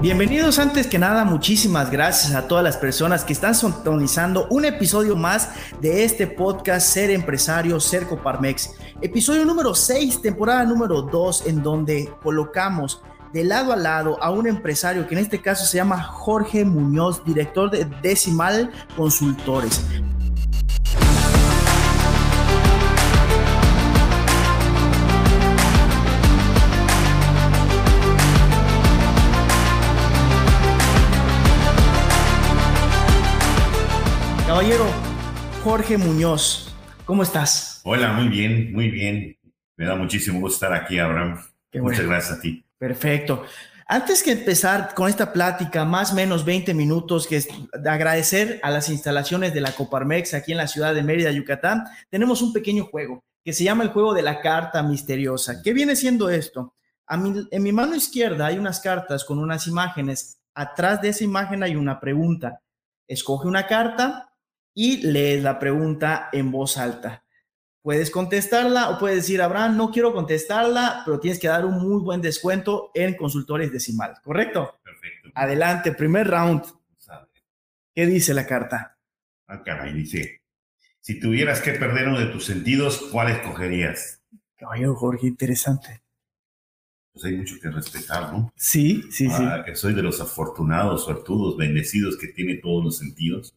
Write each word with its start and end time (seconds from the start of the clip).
Bienvenidos 0.00 0.58
antes 0.60 0.86
que 0.86 0.98
nada, 0.98 1.24
muchísimas 1.24 1.90
gracias 1.90 2.34
a 2.34 2.46
todas 2.46 2.62
las 2.62 2.76
personas 2.76 3.24
que 3.24 3.32
están 3.32 3.54
sintonizando 3.54 4.46
un 4.50 4.64
episodio 4.64 5.16
más 5.16 5.50
de 5.80 6.04
este 6.04 6.28
podcast 6.28 6.86
Ser 6.88 7.10
Empresario, 7.10 7.80
Ser 7.80 8.06
Coparmex. 8.06 8.74
Episodio 9.00 9.44
número 9.44 9.74
6, 9.74 10.22
temporada 10.22 10.64
número 10.64 11.02
2, 11.02 11.46
en 11.46 11.62
donde 11.62 12.08
colocamos 12.22 13.02
de 13.32 13.44
lado 13.44 13.72
a 13.72 13.76
lado 13.76 14.22
a 14.22 14.30
un 14.30 14.46
empresario 14.46 15.08
que 15.08 15.14
en 15.14 15.22
este 15.22 15.40
caso 15.40 15.64
se 15.64 15.78
llama 15.78 16.02
Jorge 16.02 16.64
Muñoz, 16.64 17.24
director 17.24 17.70
de 17.70 17.84
Decimal 18.02 18.70
Consultores. 18.96 19.82
Caballero 34.62 34.86
Jorge 35.64 35.98
Muñoz, 35.98 36.72
¿cómo 37.04 37.24
estás? 37.24 37.80
Hola, 37.82 38.12
muy 38.12 38.28
bien, 38.28 38.72
muy 38.72 38.90
bien. 38.90 39.36
Me 39.76 39.86
da 39.86 39.96
muchísimo 39.96 40.38
gusto 40.38 40.54
estar 40.54 40.72
aquí, 40.72 41.00
Abraham. 41.00 41.42
Muchas 41.74 42.06
gracias 42.06 42.38
a 42.38 42.40
ti. 42.40 42.64
Perfecto. 42.78 43.44
Antes 43.88 44.22
que 44.22 44.30
empezar 44.30 44.94
con 44.94 45.08
esta 45.08 45.32
plática, 45.32 45.84
más 45.84 46.12
o 46.12 46.14
menos 46.14 46.44
20 46.44 46.74
minutos, 46.74 47.26
que 47.26 47.38
es 47.38 47.48
de 47.76 47.90
agradecer 47.90 48.60
a 48.62 48.70
las 48.70 48.88
instalaciones 48.88 49.52
de 49.52 49.62
la 49.62 49.72
Coparmex 49.72 50.32
aquí 50.32 50.52
en 50.52 50.58
la 50.58 50.68
ciudad 50.68 50.94
de 50.94 51.02
Mérida, 51.02 51.32
Yucatán, 51.32 51.82
tenemos 52.08 52.40
un 52.40 52.52
pequeño 52.52 52.84
juego 52.84 53.24
que 53.44 53.52
se 53.52 53.64
llama 53.64 53.82
el 53.82 53.90
juego 53.90 54.14
de 54.14 54.22
la 54.22 54.40
carta 54.40 54.80
misteriosa. 54.84 55.60
¿Qué 55.60 55.72
viene 55.72 55.96
siendo 55.96 56.30
esto? 56.30 56.76
A 57.08 57.16
en 57.16 57.62
mi 57.64 57.72
mano 57.72 57.96
izquierda 57.96 58.46
hay 58.46 58.58
unas 58.58 58.78
cartas 58.78 59.24
con 59.24 59.40
unas 59.40 59.66
imágenes. 59.66 60.38
Atrás 60.54 61.02
de 61.02 61.08
esa 61.08 61.24
imagen 61.24 61.64
hay 61.64 61.74
una 61.74 61.98
pregunta. 61.98 62.60
Escoge 63.08 63.48
una 63.48 63.66
carta, 63.66 64.31
y 64.74 64.98
lees 65.06 65.42
la 65.42 65.58
pregunta 65.58 66.28
en 66.32 66.50
voz 66.50 66.78
alta. 66.78 67.24
Puedes 67.82 68.10
contestarla 68.10 68.90
o 68.90 68.98
puedes 68.98 69.16
decir, 69.18 69.42
Abraham, 69.42 69.76
no 69.76 69.90
quiero 69.90 70.12
contestarla, 70.12 71.02
pero 71.04 71.18
tienes 71.18 71.40
que 71.40 71.48
dar 71.48 71.64
un 71.64 71.80
muy 71.80 72.00
buen 72.00 72.20
descuento 72.20 72.92
en 72.94 73.16
consultores 73.16 73.72
decimal, 73.72 74.14
¿correcto? 74.22 74.78
Perfecto. 74.84 75.30
Adelante, 75.34 75.92
primer 75.92 76.28
round. 76.28 76.62
¿Qué 77.94 78.06
dice 78.06 78.32
la 78.32 78.46
carta? 78.46 78.96
Ah, 79.48 79.62
caray, 79.62 79.92
dice, 79.92 80.40
si 81.00 81.18
tuvieras 81.18 81.60
que 81.60 81.72
perder 81.72 82.08
uno 82.08 82.20
de 82.20 82.26
tus 82.26 82.44
sentidos, 82.44 83.08
¿cuál 83.10 83.32
escogerías? 83.32 84.22
Caballero 84.56 84.94
Jorge, 84.94 85.26
interesante. 85.26 86.02
Pues 87.12 87.26
hay 87.26 87.36
mucho 87.36 87.56
que 87.60 87.68
respetar, 87.68 88.32
¿no? 88.32 88.50
Sí, 88.56 89.02
sí, 89.10 89.28
sí. 89.28 89.42
Ah, 89.42 89.64
soy 89.74 89.92
de 89.92 90.02
los 90.02 90.20
afortunados, 90.20 91.04
suertudos, 91.04 91.58
bendecidos 91.58 92.16
que 92.16 92.28
tiene 92.28 92.56
todos 92.56 92.82
los 92.82 92.96
sentidos 92.96 93.54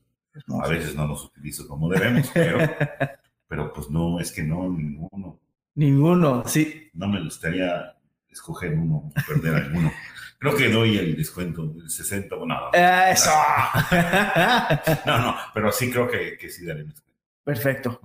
a 0.64 0.67
veces 0.67 0.95
no 0.95 1.08
los 1.08 1.25
utilizo 1.25 1.67
como 1.67 1.89
debemos, 1.89 2.30
pero, 2.33 2.58
pero 3.47 3.73
pues 3.73 3.89
no, 3.89 4.19
es 4.19 4.31
que 4.31 4.44
no, 4.44 4.69
ninguno. 4.69 5.39
Ninguno, 5.75 6.44
sí. 6.47 6.89
No 6.94 7.08
me 7.08 7.22
gustaría 7.23 7.95
escoger 8.30 8.73
uno, 8.73 9.11
perder 9.27 9.55
alguno. 9.55 9.92
Creo 10.39 10.55
que 10.55 10.69
doy 10.69 10.97
el 10.97 11.16
descuento 11.16 11.66
del 11.66 11.89
60 11.89 12.36
o 12.36 12.45
nada. 12.45 12.69
¡Eso! 13.11 13.31
no, 15.05 15.19
no, 15.19 15.36
pero 15.53 15.72
sí 15.72 15.89
creo 15.89 16.09
que, 16.09 16.38
que 16.38 16.49
sí 16.49 16.66
daré 16.66 16.81
el 16.81 16.89
descuento. 16.89 17.05
Perfecto. 17.45 17.99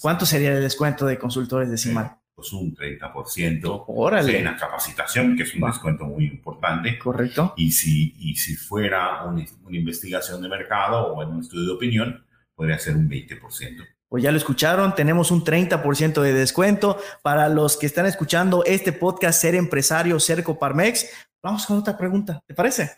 ¿Cuánto, 0.00 0.24
sería 0.24 0.52
el 0.52 0.62
descuento 0.62 1.04
de 1.04 1.18
consultores 1.18 1.68
decimal? 1.68 2.17
Pues 2.38 2.52
un 2.52 2.72
30% 2.72 3.84
Órale. 3.88 4.38
en 4.38 4.44
la 4.44 4.56
capacitación, 4.56 5.36
que 5.36 5.42
es 5.42 5.52
un 5.56 5.62
descuento 5.62 6.04
muy 6.04 6.24
importante. 6.24 6.96
Correcto. 6.96 7.52
Y 7.56 7.72
si, 7.72 8.14
y 8.16 8.36
si 8.36 8.54
fuera 8.54 9.24
una, 9.24 9.44
investigación 9.70 10.40
de 10.40 10.48
mercado 10.48 11.14
o 11.14 11.20
en 11.20 11.30
un 11.30 11.40
estudio 11.40 11.66
de 11.66 11.72
opinión, 11.72 12.24
podría 12.54 12.78
ser 12.78 12.94
un 12.94 13.10
20%. 13.10 13.84
Pues 14.08 14.22
ya 14.22 14.30
lo 14.30 14.36
escucharon, 14.36 14.94
tenemos 14.94 15.32
un 15.32 15.44
30% 15.44 16.22
de 16.22 16.32
descuento 16.32 17.00
para 17.22 17.48
los 17.48 17.76
que 17.76 17.86
están 17.86 18.06
escuchando 18.06 18.62
este 18.64 18.92
podcast 18.92 19.40
Ser 19.40 19.56
Empresario, 19.56 20.20
Ser 20.20 20.44
Coparmex. 20.44 21.10
Vamos 21.42 21.66
con 21.66 21.78
otra 21.78 21.98
pregunta, 21.98 22.40
¿te 22.46 22.54
parece? 22.54 22.92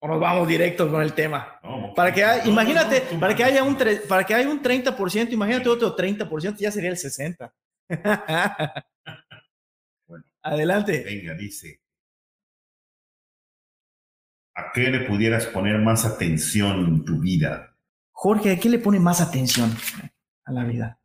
O 0.00 0.08
nos 0.08 0.18
vamos 0.18 0.48
directo 0.48 0.90
con 0.90 1.02
el 1.02 1.12
tema. 1.12 1.60
para 1.94 2.12
que 2.12 2.26
imagínate, 2.46 3.02
para 3.20 3.36
que 3.36 3.44
haya 3.44 3.62
un 3.62 3.78
para 4.08 4.26
que 4.26 4.34
haya 4.34 4.48
un 4.48 4.60
30%, 4.60 5.30
imagínate 5.30 5.68
otro 5.68 5.94
30%, 5.94 6.56
ya 6.56 6.72
sería 6.72 6.90
el 6.90 6.96
60. 6.96 7.54
bueno, 10.06 10.24
Adelante. 10.42 11.02
Venga, 11.04 11.34
dice. 11.34 11.80
¿A 14.54 14.70
qué 14.72 14.90
le 14.90 15.00
pudieras 15.00 15.46
poner 15.46 15.80
más 15.80 16.04
atención 16.04 16.86
en 16.86 17.04
tu 17.04 17.18
vida? 17.18 17.76
Jorge, 18.12 18.52
¿a 18.52 18.60
qué 18.60 18.68
le 18.68 18.78
pone 18.78 19.00
más 19.00 19.20
atención 19.20 19.74
a 20.44 20.52
la 20.52 20.64
vida? 20.64 21.00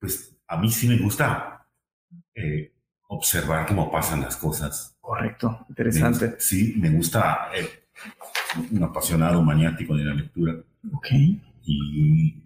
Pues 0.00 0.34
a 0.48 0.56
mí 0.56 0.70
sí 0.70 0.88
me 0.88 0.98
gusta 0.98 1.68
eh, 2.34 2.72
observar 3.08 3.66
cómo 3.66 3.90
pasan 3.90 4.22
las 4.22 4.36
cosas. 4.36 4.96
Correcto, 5.00 5.66
interesante. 5.68 6.36
sí, 6.38 6.74
me 6.78 6.90
gusta 6.90 7.50
eh, 7.54 7.88
un 8.70 8.82
apasionado 8.82 9.42
maniático 9.42 9.96
de 9.96 10.04
la 10.04 10.14
lectura. 10.14 10.54
Ok. 10.92 11.08
Y 11.64 12.42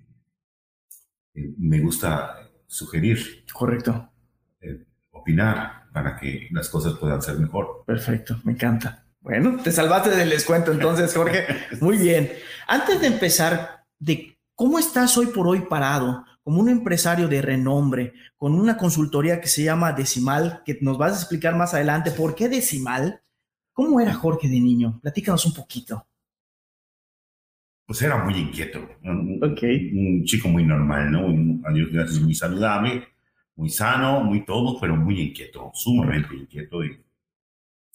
eh, 1.37 1.55
me 1.59 1.81
gusta 1.81 2.49
sugerir. 2.67 3.45
Correcto. 3.53 4.11
Eh, 4.61 4.85
opinar 5.11 5.85
para 5.93 6.17
que 6.17 6.49
las 6.51 6.69
cosas 6.69 6.95
puedan 6.95 7.23
ser 7.23 7.39
mejor. 7.39 7.85
Perfecto, 7.87 8.41
me 8.45 8.53
encanta. 8.53 9.05
Bueno, 9.21 9.59
te 9.63 9.73
salvaste 9.73 10.11
del 10.11 10.31
descuento 10.31 10.73
entonces, 10.73 11.15
Jorge. 11.15 11.47
Muy 11.81 11.99
bien. 11.99 12.33
Antes 12.67 13.01
de 13.01 13.09
empezar, 13.09 13.85
de 13.99 14.39
cómo 14.55 14.79
estás 14.79 15.17
hoy 15.19 15.27
por 15.27 15.47
hoy 15.47 15.61
parado 15.63 16.25
como 16.43 16.61
un 16.61 16.69
empresario 16.69 17.27
de 17.27 17.43
renombre, 17.43 18.13
con 18.37 18.55
una 18.55 18.77
consultoría 18.77 19.41
que 19.41 19.49
se 19.49 19.65
llama 19.65 19.93
Decimal, 19.93 20.63
que 20.65 20.79
nos 20.81 20.97
vas 20.97 21.13
a 21.13 21.17
explicar 21.17 21.57
más 21.57 21.75
adelante 21.75 22.13
por 22.13 22.37
qué 22.37 22.49
Decimal. 22.49 23.21
¿Cómo 23.73 24.01
era 24.01 24.15
Jorge 24.15 24.49
de 24.49 24.61
niño? 24.61 25.01
Platícanos 25.03 25.45
un 25.45 25.55
poquito 25.55 26.07
pues 27.87 28.03
era 28.03 28.23
muy 28.23 28.35
inquieto. 28.35 28.89
Un, 29.03 30.25
chico 30.25 30.49
muy 30.49 30.65
normal, 30.65 31.11
¿no? 31.11 31.61
adiós, 31.69 31.91
gracias, 31.93 32.21
muy 32.21 32.35
saludable, 32.35 33.07
muy 33.55 33.71
sano, 33.71 34.23
muy 34.25 34.45
todo, 34.45 34.79
pero 34.81 34.97
muy 34.97 35.21
inquieto, 35.21 35.71
sumamente 35.73 36.35
inquieto 36.35 36.85
y 36.85 37.01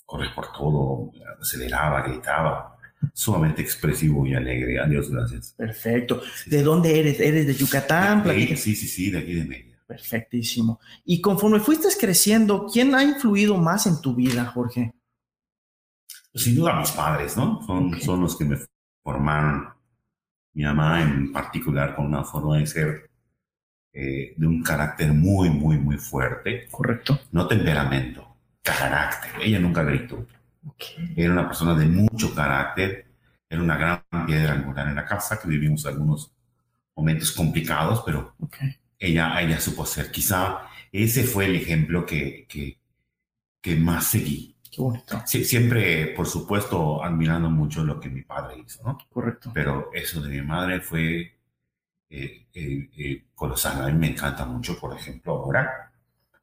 corre 0.05 0.29
por 0.33 0.51
todo, 0.53 1.11
aceleraba, 1.39 2.01
gritaba, 2.03 2.77
sumamente 3.13 3.61
expresivo 3.61 4.25
y 4.25 4.33
alegre. 4.33 4.79
Adiós, 4.79 5.09
gracias. 5.09 5.53
Perfecto. 5.57 6.21
¿De 6.45 6.63
dónde 6.63 6.99
eres? 6.99 7.19
¿Eres 7.19 7.47
de 7.47 7.53
Yucatán? 7.53 8.23
sí, 8.55 8.75
sí, 8.75 8.87
sí, 8.87 9.11
de 9.11 9.19
aquí 9.19 9.33
de 9.33 9.43
Mérida. 9.43 9.77
Perfectísimo. 9.87 10.79
Y 11.03 11.19
conforme 11.19 11.59
fuiste 11.59 11.89
creciendo, 11.99 12.65
¿quién 12.71 12.95
ha 12.95 13.03
influido 13.03 13.57
más 13.57 13.87
en 13.87 13.99
tu 14.01 14.15
vida, 14.15 14.45
Jorge? 14.45 14.93
Sin 16.33 16.55
duda 16.55 16.79
mis 16.79 16.91
padres, 16.91 17.35
¿no? 17.35 17.61
Son, 17.65 17.99
son 17.99 18.21
los 18.21 18.37
que 18.37 18.45
me 18.45 18.57
formaron 19.03 19.67
mi 20.53 20.63
mamá 20.63 21.01
en 21.01 21.31
particular 21.31 21.95
con 21.95 22.07
una 22.07 22.23
forma 22.23 22.57
de 22.57 22.67
ser 22.67 23.09
eh, 23.93 24.33
de 24.37 24.47
un 24.47 24.63
carácter 24.63 25.11
muy, 25.13 25.49
muy, 25.49 25.77
muy 25.77 25.97
fuerte. 25.97 26.67
Correcto. 26.71 27.19
No 27.31 27.47
temperamento, 27.47 28.35
carácter. 28.61 29.31
Ella 29.41 29.59
nunca 29.59 29.83
gritó. 29.83 30.25
Era 31.15 31.33
una 31.33 31.47
persona 31.47 31.75
de 31.75 31.85
mucho 31.85 32.33
carácter. 32.33 33.05
Era 33.49 33.61
una 33.61 33.77
gran 33.77 34.25
piedra 34.25 34.53
angular 34.53 34.87
en 34.87 34.95
la 34.95 35.05
casa, 35.05 35.39
que 35.39 35.47
vivimos 35.49 35.85
algunos 35.85 36.31
momentos 36.95 37.31
complicados, 37.31 38.01
pero 38.05 38.35
ella, 38.97 39.41
ella 39.41 39.59
supo 39.59 39.85
ser. 39.85 40.11
Quizá 40.11 40.59
ese 40.91 41.23
fue 41.23 41.45
el 41.45 41.55
ejemplo 41.55 42.05
que, 42.05 42.45
que, 42.47 42.79
que 43.61 43.75
más 43.75 44.07
seguí. 44.07 44.50
Qué 44.71 44.81
bonito. 44.81 45.21
Sí, 45.25 45.43
siempre, 45.43 46.07
por 46.15 46.25
supuesto, 46.25 47.03
admirando 47.03 47.49
mucho 47.49 47.83
lo 47.83 47.99
que 47.99 48.09
mi 48.09 48.21
padre 48.21 48.63
hizo, 48.65 48.81
¿no? 48.83 48.97
Correcto. 49.11 49.51
Pero 49.53 49.89
eso 49.93 50.21
de 50.21 50.29
mi 50.29 50.41
madre 50.41 50.79
fue 50.79 51.35
eh, 52.09 52.47
eh, 52.53 52.89
eh, 52.97 53.23
colosal. 53.35 53.83
A 53.83 53.87
mí 53.87 53.93
me 53.99 54.07
encanta 54.07 54.45
mucho, 54.45 54.79
por 54.79 54.97
ejemplo, 54.97 55.33
ahora 55.33 55.91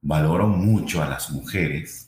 valoro 0.03 0.47
mucho 0.47 1.03
a 1.03 1.09
las 1.09 1.31
mujeres 1.31 2.07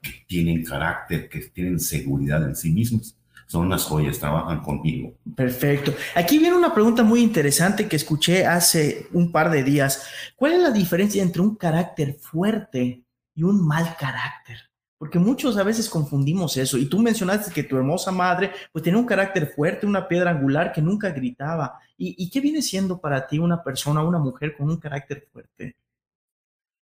que 0.00 0.24
tienen 0.28 0.64
carácter, 0.64 1.28
que 1.28 1.40
tienen 1.40 1.80
seguridad 1.80 2.44
en 2.44 2.54
sí 2.54 2.70
mismas. 2.70 3.16
Son 3.48 3.66
unas 3.66 3.84
joyas, 3.84 4.20
trabajan 4.20 4.60
conmigo. 4.60 5.14
Perfecto. 5.34 5.94
Aquí 6.14 6.38
viene 6.38 6.56
una 6.56 6.74
pregunta 6.74 7.02
muy 7.02 7.22
interesante 7.22 7.88
que 7.88 7.96
escuché 7.96 8.46
hace 8.46 9.08
un 9.12 9.32
par 9.32 9.50
de 9.50 9.64
días. 9.64 10.04
¿Cuál 10.36 10.54
es 10.54 10.60
la 10.60 10.70
diferencia 10.70 11.22
entre 11.22 11.42
un 11.42 11.56
carácter 11.56 12.14
fuerte 12.14 13.02
y 13.34 13.42
un 13.42 13.66
mal 13.66 13.96
carácter? 13.96 14.58
Porque 14.98 15.18
muchos 15.18 15.56
a 15.58 15.62
veces 15.62 15.90
confundimos 15.90 16.56
eso. 16.56 16.78
Y 16.78 16.86
tú 16.86 16.98
mencionaste 16.98 17.52
que 17.52 17.62
tu 17.62 17.76
hermosa 17.76 18.10
madre 18.10 18.52
pues 18.72 18.82
tenía 18.82 18.98
un 18.98 19.06
carácter 19.06 19.52
fuerte, 19.54 19.86
una 19.86 20.08
piedra 20.08 20.30
angular 20.30 20.72
que 20.72 20.80
nunca 20.80 21.10
gritaba. 21.10 21.78
¿Y, 21.98 22.28
qué 22.30 22.40
viene 22.40 22.62
siendo 22.62 23.00
para 23.00 23.26
ti 23.26 23.38
una 23.38 23.62
persona, 23.62 24.02
una 24.02 24.18
mujer 24.18 24.56
con 24.56 24.68
un 24.68 24.78
carácter 24.78 25.26
fuerte? 25.32 25.76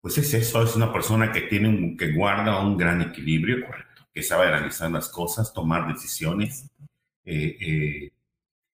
Pues 0.02 0.18
es 0.18 0.34
eso, 0.34 0.64
es 0.64 0.76
una 0.76 0.92
persona 0.92 1.32
que 1.32 1.42
tiene 1.42 1.70
un, 1.70 1.98
que 1.98 2.14
guarda 2.14 2.62
un 2.62 2.78
gran 2.78 3.02
equilibrio, 3.02 3.66
que 4.14 4.24
sabe 4.24 4.48
analizar 4.48 4.90
las 4.92 5.10
cosas, 5.10 5.54
tomar 5.54 5.88
decisiones. 5.88 6.70
Eh, 7.26 7.58
eh, 7.60 8.12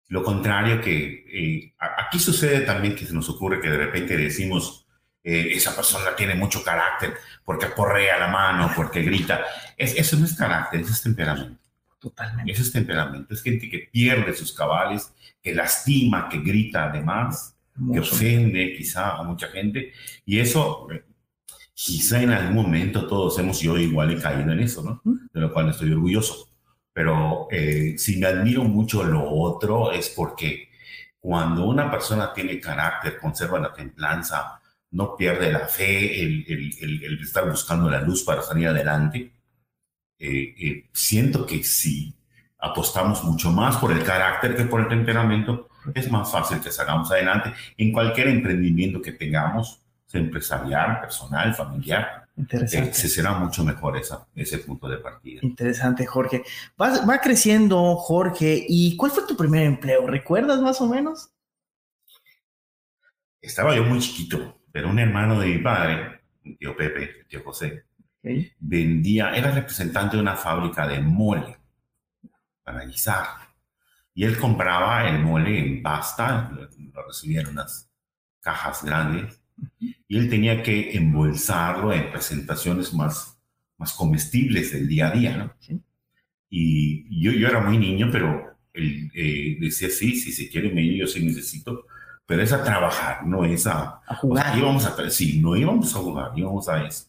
lo 0.10 0.24
contrario 0.24 0.80
que 0.82 1.26
eh, 1.32 1.74
aquí 1.78 2.18
sucede 2.18 2.62
también 2.62 2.96
que 2.96 3.06
se 3.06 3.14
nos 3.14 3.30
ocurre 3.30 3.60
que 3.60 3.70
de 3.70 3.78
repente 3.78 4.16
decimos, 4.16 4.87
esa 5.28 5.76
persona 5.76 6.16
tiene 6.16 6.36
mucho 6.36 6.64
carácter 6.64 7.16
porque 7.44 7.66
aporrea 7.66 8.18
la 8.18 8.28
mano, 8.28 8.72
porque 8.76 9.02
grita. 9.02 9.44
Es, 9.76 9.96
eso 9.96 10.18
no 10.18 10.26
es 10.26 10.34
carácter, 10.34 10.82
eso 10.82 10.94
es 10.94 11.02
temperamento. 11.02 11.62
Totalmente. 12.00 12.52
Eso 12.52 12.62
es 12.62 12.72
temperamento. 12.72 13.34
Es 13.34 13.42
gente 13.42 13.70
que 13.70 13.90
pierde 13.92 14.34
sus 14.34 14.54
cabales, 14.54 15.12
que 15.42 15.54
lastima, 15.54 16.30
que 16.30 16.40
grita 16.40 16.86
además, 16.86 17.56
que 17.92 18.00
ofende 18.00 18.74
quizá 18.78 19.18
a 19.18 19.24
mucha 19.24 19.48
gente. 19.50 19.92
Y 20.26 20.40
eso, 20.40 20.88
quizá 21.74 22.22
en 22.22 22.32
algún 22.32 22.56
momento 22.56 23.06
todos 23.06 23.38
hemos, 23.40 23.60
yo 23.60 23.78
igual 23.78 24.12
he 24.12 24.22
caído 24.22 24.52
en 24.54 24.62
eso, 24.62 24.82
¿no? 24.82 25.02
De 25.34 25.42
lo 25.42 25.52
cual 25.52 25.70
estoy 25.70 25.92
orgulloso. 25.92 26.50
Pero 26.94 27.48
eh, 27.52 27.96
si 27.98 28.18
me 28.18 28.28
admiro 28.28 28.64
mucho 28.64 29.04
lo 29.04 29.30
otro 29.30 29.92
es 29.92 30.10
porque 30.10 30.70
cuando 31.20 31.66
una 31.66 31.92
persona 31.92 32.34
tiene 32.34 32.60
carácter, 32.60 33.20
conserva 33.20 33.60
la 33.60 33.74
templanza, 33.74 34.60
no 34.92 35.16
pierde 35.16 35.52
la 35.52 35.68
fe, 35.68 36.24
el, 36.24 36.46
el, 36.48 37.20
estar 37.22 37.50
buscando 37.50 37.90
la 37.90 38.02
luz 38.02 38.24
para 38.24 38.42
salir 38.42 38.68
adelante, 38.68 39.32
eh, 40.20 40.56
eh, 40.60 40.90
siento 40.94 41.46
que 41.46 41.64
si 41.64 42.16
apostamos 42.60 43.24
mucho 43.24 43.52
más 43.52 43.78
por 43.78 43.92
el 43.92 44.04
carácter 44.04 44.56
que 44.56 44.64
por 44.64 44.82
el 44.82 44.88
temperamento, 44.88 45.70
es 45.94 46.12
más 46.12 46.32
fácil 46.32 46.60
que 46.60 46.72
salgamos 46.72 47.12
adelante 47.12 47.54
en 47.78 47.92
cualquier 47.92 48.28
emprendimiento 48.30 49.02
que 49.02 49.12
tengamos, 49.12 49.82
empresarial, 50.14 51.02
personal, 51.02 51.54
familiar. 51.54 52.28
Interesante. 52.38 52.94
se 52.94 53.10
será 53.10 53.34
mucho 53.34 53.64
mejor 53.64 53.98
esa, 53.98 54.28
ese 54.36 54.60
punto 54.60 54.88
de 54.88 54.98
partida. 54.98 55.40
Interesante, 55.42 56.06
Jorge. 56.06 56.44
Va, 56.80 57.04
va 57.04 57.20
creciendo, 57.20 57.96
Jorge. 57.96 58.64
¿Y 58.68 58.96
cuál 58.96 59.12
fue 59.12 59.26
tu 59.26 59.36
primer 59.36 59.64
empleo? 59.64 60.06
¿Recuerdas 60.06 60.62
más 60.62 60.80
o 60.80 60.88
menos? 60.88 61.32
Estaba 63.42 63.76
yo 63.76 63.84
muy 63.84 64.00
chiquito, 64.00 64.60
pero 64.78 64.92
un 64.92 65.00
hermano 65.00 65.40
de 65.40 65.48
mi 65.48 65.58
padre, 65.58 66.22
mi 66.44 66.56
tío 66.56 66.76
Pepe, 66.76 67.22
el 67.22 67.26
tío 67.26 67.42
José, 67.44 67.86
vendía, 68.60 69.36
era 69.36 69.50
representante 69.50 70.16
de 70.16 70.22
una 70.22 70.36
fábrica 70.36 70.88
de 70.88 71.00
mole 71.00 71.58
para 72.62 72.86
guisar. 72.86 73.26
Y 74.14 74.24
él 74.24 74.38
compraba 74.38 75.10
el 75.10 75.18
mole 75.18 75.58
en 75.58 75.82
pasta, 75.82 76.52
lo 76.52 77.08
recibía 77.08 77.42
en 77.42 77.48
unas 77.48 77.90
cajas 78.40 78.84
grandes, 78.84 79.42
y 80.08 80.16
él 80.16 80.30
tenía 80.30 80.62
que 80.62 80.96
embolsarlo 80.96 81.92
en 81.92 82.12
presentaciones 82.12 82.94
más, 82.94 83.36
más 83.80 83.94
comestibles 83.94 84.74
del 84.74 84.88
día 84.88 85.08
a 85.08 85.12
día, 85.12 85.38
¿no? 85.38 85.56
Y 86.52 87.20
yo, 87.20 87.32
yo 87.32 87.48
era 87.48 87.62
muy 87.62 87.80
niño, 87.80 88.10
pero 88.12 88.60
él 88.74 89.10
eh, 89.16 89.58
decía, 89.60 89.90
sí, 89.90 90.16
si 90.16 90.32
se 90.32 90.48
quiere 90.48 90.72
medir, 90.72 90.98
yo 90.98 91.08
sí 91.08 91.26
necesito, 91.26 91.88
pero 92.28 92.44
es 92.44 92.52
a 92.52 92.62
trabajar, 92.62 93.26
no 93.26 93.46
es 93.46 93.66
a, 93.66 94.02
a 94.06 94.16
jugar. 94.16 94.56
íbamos 94.56 94.86
a, 94.86 95.10
sí, 95.10 95.40
no 95.42 95.56
íbamos 95.56 95.96
a 95.96 96.00
jugar, 96.00 96.32
íbamos 96.36 96.68
a 96.68 96.84
eso. 96.84 97.06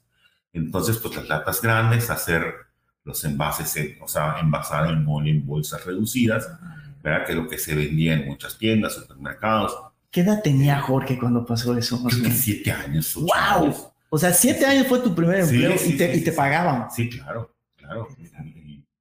Entonces, 0.52 0.96
pues 0.98 1.16
las 1.16 1.28
latas 1.28 1.60
grandes, 1.60 2.08
hacer 2.08 2.54
los 3.02 3.24
envases, 3.24 3.96
o 4.00 4.06
sea, 4.06 4.38
envasar 4.38 4.88
el 4.88 5.00
mole 5.00 5.32
en 5.32 5.44
bolsas 5.44 5.84
reducidas, 5.84 6.48
¿verdad? 7.02 7.26
Que 7.26 7.32
es 7.32 7.38
lo 7.38 7.48
que 7.48 7.58
se 7.58 7.74
vendía 7.74 8.14
en 8.14 8.26
muchas 8.26 8.56
tiendas, 8.56 8.94
supermercados. 8.94 9.76
¿Qué 10.10 10.20
edad 10.20 10.40
tenía 10.40 10.80
Jorge 10.80 11.18
cuando 11.18 11.44
pasó 11.44 11.76
eso? 11.76 12.02
Creo 12.04 12.22
que 12.22 12.30
siete 12.30 12.70
años. 12.70 13.14
¡Wow! 13.14 13.74
O 14.10 14.18
sea, 14.18 14.32
siete 14.32 14.64
años 14.66 14.86
fue 14.86 15.00
tu 15.00 15.14
primer 15.14 15.40
empleo 15.40 15.74
y, 15.84 15.96
te, 15.96 16.16
y, 16.16 16.22
te, 16.22 16.32
pagaban. 16.32 16.90
Sí, 16.92 17.10
claro, 17.10 17.54
claro. 17.76 18.08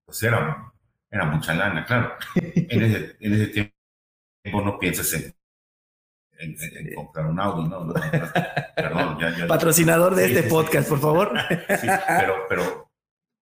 pues 0.04 0.24
era, 0.24 0.74
era 1.12 1.26
mucha 1.26 1.54
lana, 1.54 1.86
claro. 1.86 2.14
en, 2.36 2.84
ese, 2.84 3.16
en 3.20 3.34
ese 3.34 3.48
tiempo 3.48 4.62
no 4.64 4.80
piensas 4.80 5.14
en 5.14 5.34
en, 6.40 6.96
comprar 6.96 7.28
un 7.28 7.40
Audi, 7.40 7.68
¿no? 7.68 7.94
Perdón, 8.76 9.18
ya, 9.20 9.48
Patrocinador 9.48 10.16
de 10.16 10.26
este 10.26 10.44
podcast, 10.44 10.90
por 10.90 11.00
favor. 11.00 11.34
pero, 11.68 12.36
pero 12.50 12.92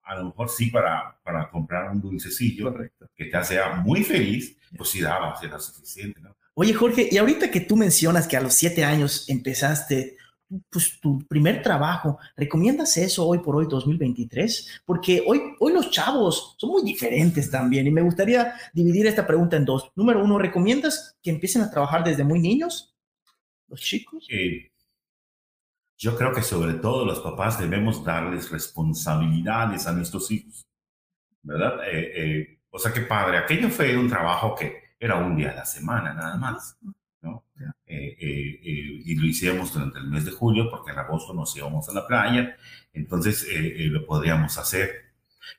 a 0.03 0.15
lo 0.15 0.25
mejor 0.25 0.49
sí 0.49 0.69
para, 0.69 1.17
para 1.23 1.49
comprar 1.49 1.91
un 1.91 2.01
dulcecillo 2.01 2.73
que 3.15 3.25
te 3.25 3.37
hace 3.37 3.59
muy 3.83 4.03
feliz, 4.03 4.57
pues 4.77 4.89
sí 4.89 5.01
daba, 5.01 5.35
era 5.41 5.59
suficiente, 5.59 6.21
¿no? 6.21 6.35
Oye, 6.57 6.73
Jorge, 6.73 7.09
y 7.11 7.17
ahorita 7.17 7.51
que 7.51 7.59
tú 7.59 7.75
mencionas 7.75 8.29
que 8.29 8.37
a 8.37 8.41
los 8.41 8.53
siete 8.53 8.85
años 8.85 9.25
empezaste 9.27 10.15
pues, 10.69 10.99
tu 10.99 11.19
primer 11.27 11.61
trabajo, 11.61 12.17
¿recomiendas 12.35 12.97
eso 12.97 13.27
hoy 13.27 13.39
por 13.39 13.55
hoy, 13.55 13.67
2023? 13.69 14.81
Porque 14.85 15.23
hoy, 15.25 15.41
hoy 15.59 15.73
los 15.73 15.91
chavos 15.91 16.55
son 16.57 16.71
muy 16.71 16.83
diferentes 16.83 17.49
también 17.49 17.87
y 17.87 17.91
me 17.91 18.01
gustaría 18.01 18.53
dividir 18.73 19.07
esta 19.07 19.25
pregunta 19.25 19.57
en 19.57 19.65
dos. 19.65 19.91
Número 19.95 20.23
uno, 20.23 20.37
¿recomiendas 20.37 21.15
que 21.21 21.31
empiecen 21.31 21.61
a 21.61 21.71
trabajar 21.71 22.03
desde 22.03 22.23
muy 22.23 22.39
niños 22.39 22.95
los 23.67 23.81
chicos? 23.81 24.27
Eh, 24.29 24.71
yo 25.97 26.17
creo 26.17 26.33
que 26.33 26.41
sobre 26.41 26.73
todo 26.75 27.05
los 27.05 27.19
papás 27.19 27.59
debemos 27.59 28.03
darles 28.03 28.51
responsabilidades 28.51 29.87
a 29.87 29.93
nuestros 29.93 30.29
hijos, 30.31 30.67
¿verdad? 31.41 31.79
Eh, 31.87 32.11
eh, 32.15 32.59
o 32.69 32.77
sea, 32.77 32.91
qué 32.91 33.01
padre, 33.01 33.37
aquello 33.37 33.69
fue 33.69 33.95
un 33.97 34.09
trabajo 34.09 34.53
que 34.55 34.95
era 34.99 35.15
un 35.15 35.35
día 35.35 35.51
a 35.51 35.55
la 35.55 35.65
semana 35.65 36.13
nada 36.13 36.35
más. 36.35 36.77
Eh, 37.87 38.17
eh, 38.19 38.59
eh, 38.63 39.01
y 39.05 39.15
lo 39.15 39.27
hicimos 39.27 39.73
durante 39.73 39.99
el 39.99 40.07
mes 40.07 40.25
de 40.25 40.31
julio 40.31 40.69
porque 40.69 40.91
en 40.91 40.99
agosto 40.99 41.33
nos 41.33 41.55
íbamos 41.55 41.87
a 41.87 41.93
la 41.93 42.05
playa, 42.05 42.57
entonces 42.93 43.47
lo 43.51 44.05
podríamos 44.05 44.57
hacer. 44.57 45.05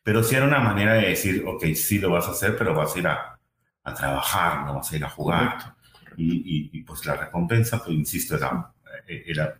Pero 0.02 0.22
sí 0.22 0.34
era 0.34 0.46
una 0.46 0.58
manera 0.58 0.94
de 0.94 1.08
decir, 1.08 1.44
ok, 1.46 1.64
sí 1.74 1.98
lo 1.98 2.10
vas 2.10 2.26
a 2.26 2.32
hacer, 2.32 2.56
pero 2.56 2.74
vas 2.74 2.94
a 2.94 2.98
ir 2.98 3.06
a, 3.06 3.38
a 3.84 3.94
trabajar, 3.94 4.66
no 4.66 4.74
vas 4.74 4.92
a 4.92 4.96
ir 4.96 5.04
a 5.04 5.10
jugar. 5.10 5.76
Y, 6.16 6.70
y, 6.72 6.82
pues 6.82 7.04
la 7.06 7.16
recompensa, 7.16 7.78
pues 7.78 7.90
insisto, 7.90 8.36
era, 8.36 8.72
era 9.06 9.58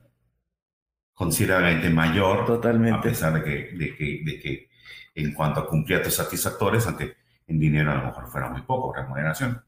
considerablemente 1.14 1.90
mayor. 1.90 2.46
Totalmente. 2.46 2.98
A 2.98 3.02
pesar 3.02 3.34
de 3.34 3.44
que, 3.44 3.76
de 3.76 3.94
que, 3.94 4.22
de 4.24 4.40
que 4.40 4.70
en 5.14 5.32
cuanto 5.32 5.60
a 5.60 5.66
cumplir 5.66 5.98
a 5.98 6.02
tus 6.02 6.14
satisfactores, 6.14 6.86
ante 6.86 7.16
en 7.46 7.58
dinero 7.58 7.92
a 7.92 7.96
lo 7.96 8.04
mejor 8.06 8.28
fuera 8.28 8.48
muy 8.48 8.62
poco, 8.62 8.92
remuneración. 8.92 9.62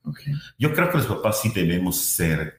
Yo 0.58 0.72
creo 0.72 0.90
que 0.90 0.98
los 0.98 1.06
papás 1.06 1.40
sí 1.40 1.50
debemos 1.54 2.00
ser 2.00 2.57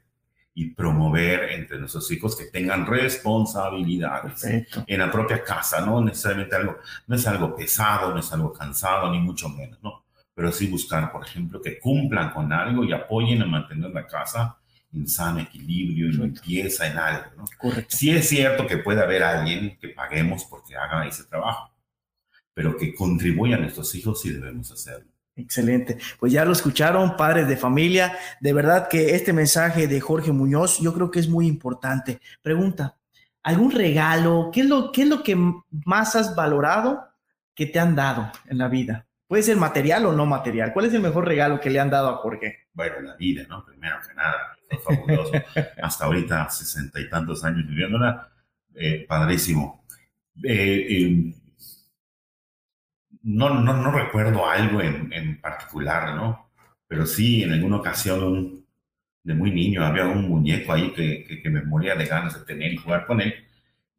y 0.59 0.71
promover 0.71 1.51
entre 1.53 1.79
nuestros 1.79 2.11
hijos 2.11 2.35
que 2.35 2.47
tengan 2.47 2.85
responsabilidades 2.85 4.43
en 4.43 4.99
la 4.99 5.09
propia 5.09 5.41
casa, 5.41 5.79
no 5.85 6.01
necesariamente 6.01 6.53
algo, 6.53 6.79
no 7.07 7.15
es 7.15 7.25
algo 7.27 7.55
pesado, 7.55 8.13
no 8.13 8.19
es 8.19 8.29
algo 8.33 8.51
cansado, 8.51 9.09
ni 9.09 9.19
mucho 9.19 9.47
menos, 9.47 9.81
¿no? 9.81 10.03
Pero 10.35 10.51
sí 10.51 10.67
buscar, 10.67 11.13
por 11.13 11.25
ejemplo, 11.25 11.61
que 11.61 11.79
cumplan 11.79 12.31
con 12.31 12.51
algo 12.51 12.83
y 12.83 12.91
apoyen 12.91 13.41
a 13.41 13.45
mantener 13.45 13.91
la 13.91 14.05
casa 14.05 14.57
en 14.91 15.07
sano 15.07 15.39
equilibrio, 15.39 16.07
y 16.07 16.11
limpieza, 16.11 16.87
en 16.87 16.97
algo, 16.97 17.29
¿no? 17.37 17.45
Correcto. 17.57 17.95
Sí 17.95 18.11
es 18.11 18.27
cierto 18.27 18.67
que 18.67 18.79
puede 18.79 19.01
haber 19.01 19.23
alguien 19.23 19.77
que 19.79 19.87
paguemos 19.89 20.43
porque 20.43 20.75
haga 20.75 21.07
ese 21.07 21.23
trabajo, 21.23 21.71
pero 22.53 22.75
que 22.75 22.93
contribuya 22.93 23.55
a 23.55 23.59
nuestros 23.59 23.95
hijos 23.95 24.19
sí 24.21 24.31
debemos 24.31 24.69
hacerlo. 24.73 25.09
Excelente. 25.39 25.97
Pues 26.19 26.33
ya 26.33 26.43
lo 26.43 26.51
escucharon, 26.51 27.15
padres 27.15 27.47
de 27.47 27.55
familia. 27.55 28.17
De 28.41 28.53
verdad 28.53 28.87
que 28.89 29.15
este 29.15 29.33
mensaje 29.33 29.87
de 29.87 30.01
Jorge 30.01 30.31
Muñoz 30.31 30.79
yo 30.79 30.93
creo 30.93 31.09
que 31.09 31.19
es 31.19 31.29
muy 31.29 31.47
importante. 31.47 32.19
Pregunta, 32.41 32.97
¿algún 33.43 33.71
regalo? 33.71 34.49
¿Qué 34.53 34.61
es 34.61 34.67
lo, 34.67 34.91
qué 34.91 35.03
es 35.03 35.07
lo 35.07 35.23
que 35.23 35.37
más 35.85 36.15
has 36.15 36.35
valorado 36.35 37.07
que 37.55 37.65
te 37.65 37.79
han 37.79 37.95
dado 37.95 38.31
en 38.47 38.57
la 38.57 38.67
vida? 38.67 39.05
Puede 39.27 39.43
ser 39.43 39.57
material 39.57 40.07
o 40.07 40.11
no 40.11 40.25
material. 40.25 40.73
¿Cuál 40.73 40.87
es 40.87 40.93
el 40.93 41.01
mejor 41.01 41.27
regalo 41.27 41.59
que 41.59 41.69
le 41.69 41.79
han 41.79 41.89
dado 41.89 42.09
a 42.09 42.17
Jorge? 42.17 42.67
Bueno, 42.73 42.99
la 43.01 43.15
vida, 43.15 43.45
¿no? 43.47 43.63
Primero 43.63 43.97
que 44.05 44.13
nada, 44.15 44.57
fue 44.67 44.79
fabuloso. 44.79 45.31
Hasta 45.81 46.05
ahorita, 46.05 46.49
sesenta 46.49 46.99
y 46.99 47.07
tantos 47.09 47.43
años 47.43 47.67
viviéndola, 47.67 48.29
eh, 48.75 49.05
padrísimo. 49.07 49.85
Eh, 50.43 50.87
eh, 50.89 51.33
no, 53.23 53.49
no, 53.49 53.73
no 53.73 53.91
recuerdo 53.91 54.47
algo 54.47 54.81
en, 54.81 55.11
en, 55.13 55.39
particular, 55.41 56.15
¿no? 56.15 56.51
Pero 56.87 57.05
sí, 57.05 57.43
en 57.43 57.53
alguna 57.53 57.77
ocasión, 57.77 58.65
de 59.23 59.33
muy 59.33 59.51
niño, 59.51 59.85
había 59.85 60.05
un 60.05 60.27
muñeco 60.27 60.73
ahí 60.73 60.91
que, 60.93 61.41
que, 61.43 61.49
me 61.49 61.61
moría 61.61 61.95
de 61.95 62.05
ganas 62.05 62.37
de 62.39 62.45
tener 62.45 62.73
y 62.73 62.77
jugar 62.77 63.05
con 63.05 63.21
él, 63.21 63.33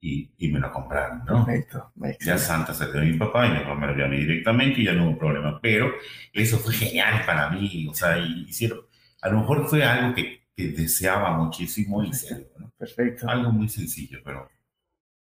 y, 0.01 0.31
y 0.39 0.49
me 0.49 0.59
lo 0.61 0.73
compraron, 0.73 1.25
¿no? 1.27 1.45
Perfecto. 1.45 1.93
Ya 2.21 2.39
Santa 2.39 2.73
se 2.73 2.91
dio 2.91 3.03
a 3.03 3.05
mi 3.05 3.19
papá 3.19 3.47
y 3.47 3.51
mi 3.51 3.59
papá 3.59 3.75
me 3.75 3.87
lo 3.89 3.95
dio 3.95 4.07
a 4.07 4.09
mí 4.09 4.17
directamente 4.17 4.81
y 4.81 4.85
ya 4.85 4.95
no 4.95 5.11
hubo 5.11 5.19
problema. 5.19 5.61
Pero 5.61 5.93
eso 6.33 6.59
fue 6.59 6.73
genial 6.73 7.23
para 7.27 7.51
mí, 7.51 7.87
o 7.89 7.95
sea, 7.95 8.19
hicieron, 8.19 8.81
a 9.21 9.29
lo 9.29 9.41
mejor 9.41 9.69
fue 9.69 9.85
algo 9.85 10.15
que, 10.15 10.45
que 10.57 10.69
deseaba 10.69 11.37
muchísimo 11.37 12.03
y 12.03 12.11
¿no? 12.59 12.73
Perfecto. 12.79 13.29
Algo 13.29 13.53
muy 13.53 13.69
sencillo, 13.69 14.21
pero 14.25 14.49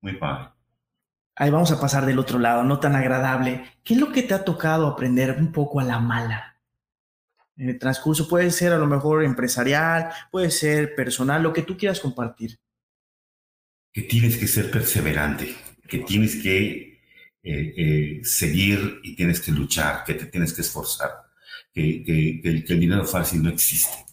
muy 0.00 0.14
padre. 0.14 0.50
Ahí 1.40 1.50
vamos 1.50 1.71
a 1.71 1.80
pasar 1.80 2.04
del 2.04 2.18
otro 2.18 2.40
lado, 2.40 2.64
no 2.64 2.80
tan 2.80 2.97
agradable. 2.97 3.62
¿Qué 3.85 3.95
es 3.95 4.00
lo 4.00 4.11
que 4.11 4.25
te 4.25 4.35
ha 4.35 4.45
tocado 4.45 4.88
aprender 4.88 5.37
un 5.38 5.52
poco 5.52 5.78
a 5.78 5.85
la 5.85 6.00
mala? 6.00 6.61
En 7.57 7.68
el 7.68 7.78
transcurso 7.78 8.28
puede 8.28 8.50
ser 8.50 8.73
a 8.73 8.78
lo 8.78 8.88
mejor 8.88 9.23
empresarial, 9.23 10.11
puede 10.33 10.50
ser 10.50 10.97
personal, 10.97 11.40
lo 11.40 11.52
que 11.52 11.62
tú 11.62 11.76
quieras 11.76 12.00
compartir. 12.00 12.59
Que 13.92 14.02
tienes 14.02 14.37
que 14.37 14.49
ser 14.49 14.68
perseverante, 14.68 15.54
que 15.87 15.99
tienes 15.99 16.42
que 16.42 16.99
eh, 17.45 17.75
eh, 17.76 18.21
seguir 18.25 19.00
y 19.04 19.14
tienes 19.14 19.40
que 19.40 19.52
luchar, 19.52 20.02
que 20.04 20.14
te 20.14 20.26
tienes 20.26 20.52
que 20.52 20.62
esforzar, 20.62 21.11
que, 21.73 22.40
el, 22.42 22.64
dinero 22.80 23.04
fácil 23.04 23.45
no 23.45 23.50
existe, 23.50 24.07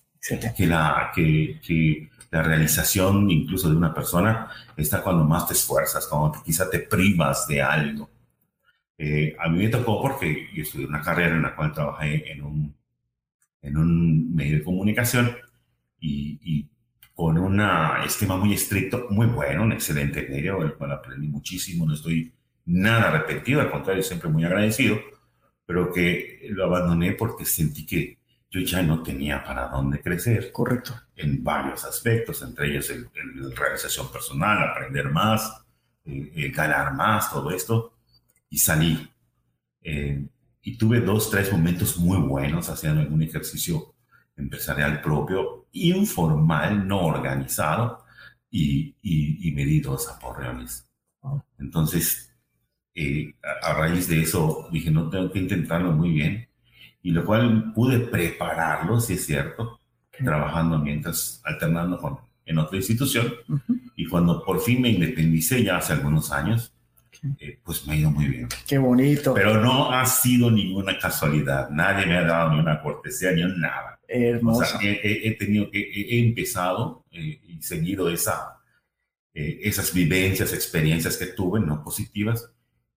que 0.56 0.68
la, 0.68 1.12
que, 1.16 1.60
que 1.66 2.10
la 2.32 2.44
realización 2.44 3.30
incluso 3.30 3.70
de 3.70 3.76
una 3.76 3.94
persona 3.94 4.50
está 4.76 5.02
cuando 5.02 5.24
más 5.24 5.48
te 5.48 5.54
esfuerzas, 5.54 6.08
cuando 6.08 6.42
quizá 6.44 6.70
te 6.70 6.80
privas 6.80 7.48
de 7.48 7.62
algo. 7.62 8.10
Eh, 8.98 9.36
a 9.40 9.50
mí 9.50 9.60
me 9.60 9.70
tocó 9.70 10.02
porque 10.02 10.48
yo 10.54 10.64
estudié 10.64 10.88
una 10.88 11.02
carrera 11.02 11.36
en 11.36 11.42
la 11.42 11.56
cual 11.56 11.74
trabajé 11.74 12.32
en 12.32 12.44
un, 12.44 12.76
en 13.62 13.78
un 13.78 14.34
medio 14.34 14.58
de 14.58 14.64
comunicación 14.64 15.36
y, 16.00 16.70
con 17.14 17.38
un 17.38 17.62
esquema 18.06 18.36
muy 18.36 18.54
estricto, 18.54 19.08
muy 19.10 19.28
bueno, 19.28 19.64
un 19.64 19.72
excelente 19.72 20.28
medio, 20.30 20.62
el 20.62 20.74
cual 20.74 20.92
aprendí 20.92 21.30
muchísimo, 21.30 21.86
no 21.86 21.94
estoy 21.94 22.34
nada 22.66 23.08
arrepentido, 23.08 23.62
al 23.62 23.72
contrario, 23.72 24.04
siempre 24.04 24.30
muy 24.30 24.44
agradecido, 24.44 25.00
pero 25.66 25.94
que 25.94 26.46
lo 26.50 26.66
abandoné 26.66 27.14
porque 27.14 27.46
sentí 27.46 27.86
que 27.86 28.18
yo 28.56 28.62
ya 28.62 28.82
no 28.82 29.04
tenía 29.04 29.44
para 29.44 29.68
dónde 29.68 30.02
crecer. 30.02 30.52
Correcto. 30.52 30.94
En 31.16 31.44
varios 31.44 31.84
aspectos, 31.84 32.42
entre 32.42 32.68
ellos 32.68 32.90
en, 32.90 33.10
realización 33.54 34.10
personal, 34.12 34.70
aprender 34.70 35.12
más, 35.12 35.66
eh, 36.06 36.32
eh, 36.34 36.50
ganar 36.52 36.94
más, 36.94 37.32
todo 37.32 37.52
esto. 37.52 37.98
Y 38.50 38.58
salí. 38.58 39.10
Eh, 39.82 40.26
y 40.62 40.78
tuve 40.78 41.02
dos, 41.02 41.30
tres 41.30 41.52
momentos 41.52 41.98
muy 41.98 42.18
buenos 42.18 42.70
haciendo 42.70 43.02
algún 43.02 43.22
ejercicio 43.22 43.94
empresarial 44.38 45.02
propio, 45.02 45.68
informal, 45.74 46.88
no 46.88 47.06
organizado, 47.06 48.06
y, 48.50 48.96
y, 49.02 49.52
me 49.52 49.66
di 49.66 49.82
dos 49.82 50.08
aporreones. 50.10 50.90
Entonces, 51.60 52.34
a, 53.44 53.70
a, 53.70 53.74
raíz 53.74 54.08
de 54.08 54.22
eso, 54.22 54.70
dije, 54.72 54.92
no, 54.92 55.10
tengo 55.10 55.30
que 55.30 55.40
intentarlo 55.40 55.92
muy 55.92 56.12
bien 56.12 56.48
y 57.06 57.12
lo 57.12 57.24
cual 57.24 57.72
pude 57.72 58.00
prepararlo, 58.00 59.00
si 59.00 59.14
es 59.14 59.28
cierto, 59.28 59.80
trabajando 60.10 60.80
mientras, 60.80 61.40
alternando 61.46 62.00
con, 62.00 62.18
en 62.44 62.58
otra 62.58 62.78
institución. 62.78 63.32
Y 63.96 64.08
cuando 64.08 64.44
por 64.44 64.60
fin 64.60 64.82
me 64.82 64.90
independicé, 64.90 65.64
ya 65.64 65.78
hace 65.78 65.94
algunos 65.94 66.32
años, 66.32 66.74
eh, 67.38 67.60
pues 67.64 67.86
me 67.86 67.94
ha 67.94 67.98
ido 67.98 68.10
muy 68.10 68.26
bien. 68.26 68.50
Qué 68.68 68.80
bonito. 68.80 69.36
Pero 69.36 69.62
no 69.62 69.92
ha 69.92 70.04
sido 70.08 70.50
ninguna 70.50 70.98
casualidad. 70.98 71.70
Nadie 71.70 72.08
me 72.08 72.18
ha 72.18 72.24
dado 72.24 72.54
ni 72.54 72.60
una 72.60 72.82
cortesía 72.82 73.34
ni 73.34 73.44
nada. 73.56 74.00
Hermoso. 74.08 74.62
O 74.62 74.66
sea, 74.66 74.80
he, 74.82 75.30
tenido 75.38 75.70
que, 75.70 75.82
he, 75.82 76.26
empezado 76.26 77.06
eh, 77.12 77.40
y 77.48 77.62
seguido 77.62 78.10
esa, 78.10 78.64
eh, 79.32 79.60
esas 79.62 79.94
vivencias, 79.94 80.54
experiencias 80.54 81.18
que 81.18 81.28
tuve, 81.28 81.60
no 81.60 81.84
positivas, 81.84 82.50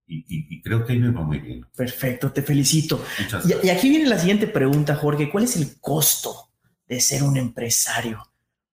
y, 0.08 0.62
creo 0.62 0.84
que 0.84 0.94
ahí 0.94 0.98
me 0.98 1.10
va 1.10 1.22
muy 1.22 1.38
bien. 1.38 1.66
Perfecto, 1.76 2.32
te 2.32 2.42
felicito. 2.42 3.04
Y, 3.44 3.66
y, 3.66 3.70
aquí 3.70 3.90
viene 3.90 4.08
la 4.08 4.18
siguiente 4.18 4.46
pregunta, 4.46 4.94
Jorge. 4.94 5.30
¿Cuál 5.30 5.44
es 5.44 5.56
el 5.56 5.78
costo 5.80 6.50
de 6.86 7.00
ser 7.00 7.22
un 7.22 7.36
empresario? 7.36 8.22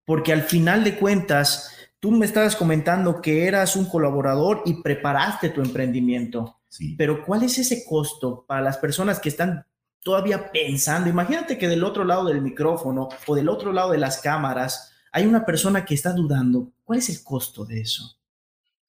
Porque 0.06 0.32
al 0.32 0.44
final 0.44 0.84
de 0.84 0.96
cuentas, 0.98 1.72
tú 2.00 2.12
me 2.12 2.26
estabas 2.26 2.56
comentando 2.56 3.22
que 3.22 3.46
eras 3.48 3.76
un 3.76 3.86
colaborador 3.86 4.64
y 4.66 4.82
preparaste 4.82 5.50
tu 5.50 5.62
emprendimiento. 5.62 6.60
Sí. 6.70 6.96
Pero 6.98 7.26
¿cuál 7.26 7.44
es 7.44 7.58
ese 7.58 7.86
costo 7.86 8.46
para 8.48 8.62
las 8.62 8.78
personas 8.78 9.20
que 9.20 9.30
están 9.30 9.66
todavía 10.04 10.52
pensando? 10.52 11.10
Imagínate 11.10 11.58
que 11.58 11.68
del 11.68 11.84
otro 11.84 12.04
lado 12.04 12.26
del 12.26 12.42
micrófono 12.42 13.10
o 13.26 13.36
del 13.36 13.50
otro 13.50 13.74
lado 13.74 13.92
de 13.92 13.98
las 13.98 14.22
cámaras 14.22 14.92
hay 15.12 15.26
una 15.26 15.46
persona 15.46 15.86
que 15.86 15.96
está 15.96 16.14
dudando. 16.14 16.72
¿Cuál 16.84 17.00
es 17.00 17.10
el 17.10 17.24
costo 17.24 17.66
de 17.66 17.82
eso? 17.82 18.18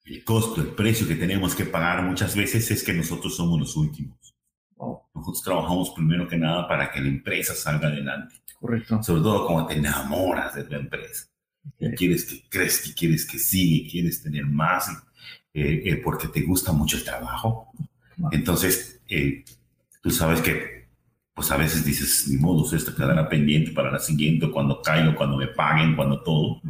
El 0.06 0.24
costo, 0.24 0.60
el 0.60 0.68
precio 0.68 1.06
que 1.06 1.16
tenemos 1.16 1.54
que 1.54 1.64
pagar 1.64 2.02
muchas 2.02 2.36
veces 2.36 2.70
es 2.70 2.82
que 2.84 2.92
nosotros 2.92 3.36
somos 3.36 3.58
los 3.58 3.76
últimos. 3.76 4.16
Nosotros 5.14 5.42
trabajamos 5.42 5.90
primero 5.90 6.28
que 6.28 6.36
nada 6.36 6.68
para 6.68 6.90
que 6.92 7.00
la 7.00 7.08
empresa 7.08 7.54
salga 7.54 7.88
adelante. 7.88 8.36
Correcto. 8.60 9.02
Sobre 9.02 9.22
todo 9.22 9.46
cuando 9.46 9.66
te 9.66 9.74
enamoras 9.74 10.54
de 10.54 10.64
tu 10.64 10.74
empresa. 10.74 11.26
Y 11.78 11.90
quieres 11.92 12.24
que 12.24 12.48
crezca, 12.48 12.90
quieres 12.94 13.26
que 13.26 13.38
siga, 13.38 13.90
quieres 13.90 14.22
tener 14.22 14.46
más, 14.46 14.88
eh, 15.52 15.82
eh, 15.84 15.96
porque 16.04 16.28
te 16.28 16.42
gusta 16.42 16.72
mucho 16.72 16.96
el 16.96 17.04
trabajo. 17.04 17.72
Entonces, 18.30 19.00
eh, 19.08 19.44
tú 20.02 20.10
sabes 20.10 20.40
que, 20.40 20.86
pues 21.34 21.50
a 21.50 21.56
veces 21.56 21.84
dices, 21.84 22.28
ni 22.28 22.36
modo, 22.36 22.64
esto 22.74 22.94
quedará 22.94 23.28
pendiente 23.28 23.72
para 23.72 23.90
la 23.90 23.98
siguiente, 23.98 24.50
cuando 24.50 24.80
caigo, 24.80 25.14
cuando 25.16 25.36
me 25.36 25.48
paguen, 25.48 25.96
cuando 25.96 26.22
todo. 26.22 26.60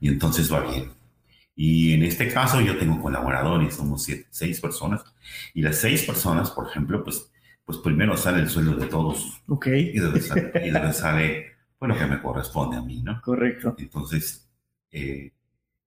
Y 0.00 0.08
entonces 0.08 0.52
va 0.52 0.60
bien. 0.70 0.90
Y 1.62 1.92
en 1.92 2.02
este 2.04 2.32
caso 2.32 2.62
yo 2.62 2.78
tengo 2.78 2.98
colaboradores, 3.02 3.74
somos 3.74 4.02
siete, 4.02 4.26
seis 4.30 4.58
personas. 4.58 5.04
Y 5.52 5.60
las 5.60 5.76
seis 5.76 6.04
personas, 6.04 6.50
por 6.52 6.66
ejemplo, 6.66 7.04
pues, 7.04 7.30
pues 7.66 7.76
primero 7.76 8.16
sale 8.16 8.40
el 8.40 8.48
sueldo 8.48 8.76
de 8.76 8.86
todos. 8.86 9.42
Ok. 9.46 9.66
Y 9.66 9.98
después 9.98 10.26
sale, 10.26 10.52
y 10.66 10.92
sale 10.94 11.46
pues, 11.78 11.90
lo 11.90 11.98
que 11.98 12.06
me 12.06 12.22
corresponde 12.22 12.78
a 12.78 12.80
mí, 12.80 13.02
¿no? 13.02 13.20
Correcto. 13.20 13.76
Entonces, 13.76 14.48
eh, 14.90 15.32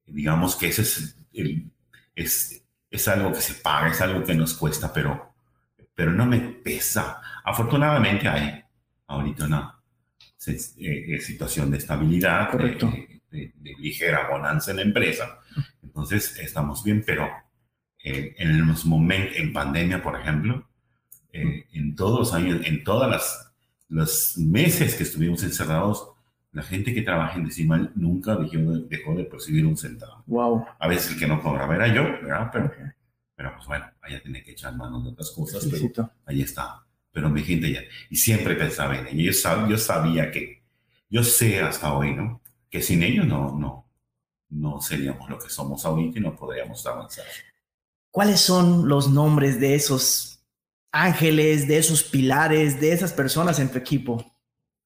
digamos 0.05 0.55
que 0.55 0.67
ese 0.67 0.83
es, 0.83 1.17
el, 1.33 1.71
es, 2.13 2.63
es 2.91 3.07
algo 3.07 3.31
que 3.31 3.41
se 3.41 3.55
paga, 3.55 3.87
es 3.87 3.99
algo 3.99 4.23
que 4.23 4.35
nos 4.35 4.53
cuesta, 4.53 4.93
pero, 4.93 5.33
pero 5.95 6.11
no 6.11 6.27
me 6.27 6.37
pesa. 6.39 7.19
Afortunadamente 7.43 8.27
hay 8.27 8.63
ahorita 9.07 9.45
una 9.45 9.81
eh, 10.45 11.19
situación 11.19 11.71
de 11.71 11.77
estabilidad. 11.79 12.51
Correcto. 12.51 12.93
Eh, 12.95 13.12
de, 13.33 13.75
ligera 13.77 14.29
bonanza 14.29 14.71
en 14.71 14.77
la 14.77 14.83
empresa. 14.83 15.39
Entonces, 15.81 16.37
estamos 16.39 16.83
bien, 16.83 17.03
pero 17.05 17.29
eh, 18.03 18.35
en 18.37 18.65
los 18.67 18.85
momentos, 18.85 19.35
en 19.37 19.51
pandemia, 19.51 20.01
por 20.01 20.19
ejemplo, 20.19 20.67
eh, 21.31 21.65
en 21.73 21.95
todos 21.95 22.19
los 22.19 22.33
años, 22.33 22.65
en 22.65 22.83
todas 22.83 23.09
las 23.09 23.53
los 23.93 24.37
meses 24.37 24.95
que 24.95 25.03
estuvimos 25.03 25.43
encerrados, 25.43 26.09
la 26.51 26.63
gente 26.63 26.93
que 26.93 27.03
trabaja 27.03 27.37
en 27.37 27.45
Decimal 27.45 27.91
nunca 27.95 28.35
dejó 28.35 28.71
de, 28.71 28.87
dejó 28.87 29.15
de 29.15 29.23
percibir 29.25 29.65
un 29.65 29.77
centavo. 29.77 30.23
Wow. 30.25 30.65
A 30.79 30.87
veces 30.87 31.11
el 31.11 31.19
que 31.19 31.27
no 31.27 31.41
cobraba 31.41 31.75
era 31.75 31.87
yo, 31.93 32.03
¿verdad? 32.03 32.49
Pero, 32.51 32.71
pero 33.35 33.53
pues 33.55 33.67
bueno, 33.67 33.85
allá 34.01 34.21
tiene 34.21 34.43
que 34.43 34.51
echar 34.51 34.75
manos 34.75 35.03
de 35.03 35.11
otras 35.11 35.31
cosas, 35.31 35.67
pero 35.69 36.11
ahí 36.25 36.41
está. 36.41 36.83
Pero 37.11 37.29
mi 37.29 37.43
gente 37.43 37.71
ya, 37.71 37.81
y 38.09 38.15
siempre 38.15 38.55
pensaba 38.55 38.97
en 38.97 39.07
ello. 39.07 39.31
Yo, 39.31 39.69
yo 39.69 39.77
sabía 39.77 40.31
que, 40.31 40.63
yo 41.09 41.23
sé 41.23 41.61
hasta 41.61 41.93
hoy, 41.93 42.15
¿no? 42.15 42.41
Que 42.73 42.81
sin 42.81 43.03
ellos 43.03 43.27
no, 43.27 43.55
no, 43.55 43.87
no 44.49 44.81
seríamos 44.81 45.29
lo 45.29 45.37
que 45.37 45.47
somos 45.47 45.85
ahorita 45.85 46.17
y 46.17 46.21
no 46.23 46.35
podríamos 46.35 46.83
avanzar. 46.87 47.23
¿Cuáles 48.09 48.39
son 48.39 48.89
los 48.89 49.11
nombres 49.11 49.59
de 49.59 49.75
esos 49.75 50.43
ángeles, 50.91 51.67
de 51.67 51.77
esos 51.77 52.03
pilares, 52.03 52.81
de 52.81 52.91
esas 52.91 53.13
personas 53.13 53.59
en 53.59 53.71
tu 53.71 53.77
equipo? 53.77 54.25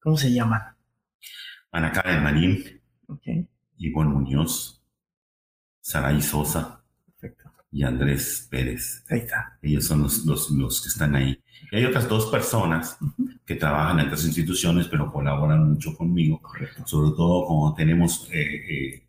¿Cómo 0.02 0.18
se 0.18 0.30
llaman? 0.30 0.60
Ana 1.72 1.90
Karen 1.90 2.22
Marín, 2.22 2.82
okay. 3.06 3.48
Ivonne 3.78 4.10
Muñoz, 4.10 4.82
Saraí 5.80 6.20
Sosa 6.20 6.77
y 7.70 7.82
Andrés 7.82 8.46
Pérez. 8.50 9.04
Ahí 9.10 9.20
está. 9.20 9.58
Ellos 9.62 9.84
son 9.84 10.02
los, 10.02 10.24
los, 10.24 10.50
los 10.50 10.80
que 10.80 10.88
están 10.88 11.14
ahí. 11.14 11.40
Y 11.70 11.76
hay 11.76 11.84
otras 11.84 12.08
dos 12.08 12.26
personas 12.26 12.96
que 13.44 13.56
trabajan 13.56 14.00
en 14.00 14.06
otras 14.06 14.24
instituciones, 14.24 14.88
pero 14.88 15.12
colaboran 15.12 15.70
mucho 15.70 15.94
conmigo, 15.96 16.40
Correcto. 16.40 16.86
sobre 16.86 17.10
todo 17.16 17.46
cuando 17.46 17.74
tenemos 17.74 18.28
eh, 18.32 18.64
eh, 18.70 19.06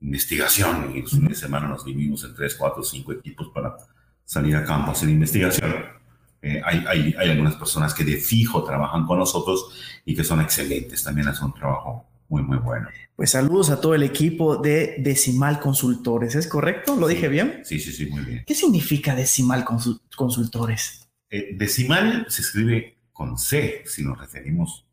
investigación. 0.00 0.92
Y 0.94 1.02
los 1.02 1.10
fines 1.10 1.30
de 1.30 1.34
semana 1.34 1.68
nos 1.68 1.84
dividimos 1.84 2.24
en 2.24 2.34
tres, 2.34 2.54
cuatro, 2.54 2.82
cinco 2.82 3.12
equipos 3.12 3.48
para 3.54 3.76
salir 4.24 4.56
a 4.56 4.64
campo 4.64 4.90
a 4.90 4.92
hacer 4.92 5.08
investigación. 5.08 5.74
Eh, 6.42 6.60
hay, 6.64 6.84
hay, 6.86 7.14
hay, 7.18 7.30
algunas 7.30 7.56
personas 7.56 7.92
que 7.94 8.04
de 8.04 8.18
fijo 8.18 8.62
trabajan 8.62 9.06
con 9.06 9.18
nosotros 9.18 10.00
y 10.04 10.14
que 10.14 10.22
son 10.22 10.40
excelentes, 10.40 11.02
también 11.02 11.26
hacen 11.28 11.46
un 11.46 11.54
trabajo 11.54 12.06
muy, 12.28 12.42
muy 12.42 12.58
bueno. 12.58 12.88
Pues 13.14 13.30
saludos 13.30 13.70
a 13.70 13.80
todo 13.80 13.94
el 13.94 14.02
equipo 14.02 14.56
de 14.56 14.96
Decimal 14.98 15.60
Consultores, 15.60 16.34
¿es 16.34 16.46
correcto? 16.46 16.96
¿Lo 16.96 17.08
dije 17.08 17.28
bien? 17.28 17.62
Sí, 17.64 17.80
sí, 17.80 17.92
sí, 17.92 18.06
muy 18.06 18.22
bien. 18.22 18.44
¿Qué 18.46 18.54
significa 18.54 19.14
Decimal 19.14 19.64
Consultores? 19.64 21.02
decimal 21.28 22.24
se 22.28 22.42
escribe 22.42 22.98
con 23.12 23.36
C, 23.36 23.82
si 23.84 24.02
nos 24.02 24.18
referimos 24.18 24.86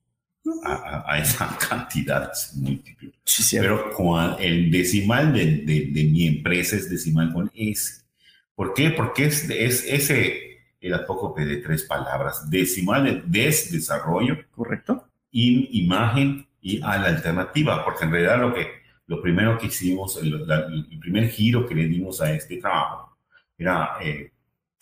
a, 0.66 1.18
esa 1.20 1.58
cantidad 1.70 2.32
múltiple. 2.56 3.13
Pero 3.52 3.92
con 3.94 4.36
el 4.40 4.72
decimal 4.72 5.34
de, 5.34 5.63
de, 5.92 6.04
mi 6.06 6.28
empresa 6.28 6.75
es 6.75 6.90
decimal 6.90 7.34
con 7.34 7.52
S. 7.54 8.04
¿Por 8.56 8.74
qué? 8.74 8.92
Porque 8.92 9.25
es, 9.25 9.50
es 9.50 9.86
ese, 9.86 10.62
el 10.80 10.94
apócope 10.94 11.46
de 11.46 11.58
tres 11.58 11.84
palabras. 11.84 12.50
Decimal 12.50 13.24
de 13.25 13.44
desarrollo. 13.44 14.38
Correcto. 14.52 15.08
In, 15.32 15.68
imagen 15.72 16.48
y 16.63 16.82
a 16.82 16.98
la 16.98 17.10
alternativa, 17.10 17.86
porque 17.86 18.05
en 18.05 18.12
realidad 18.12 18.39
lo 18.39 18.53
que 18.53 18.82
lo 19.05 19.22
primero 19.22 19.58
que 19.58 19.67
hicimos, 19.67 20.17
el, 20.17 20.34
el 20.50 21.00
primer 21.00 21.29
giro 21.29 21.67
que 21.67 21.75
le 21.75 21.88
dimos 21.88 22.22
a 22.22 22.32
este 22.32 22.58
trabajo 22.58 23.17
era 23.58 23.98
eh, 24.01 24.32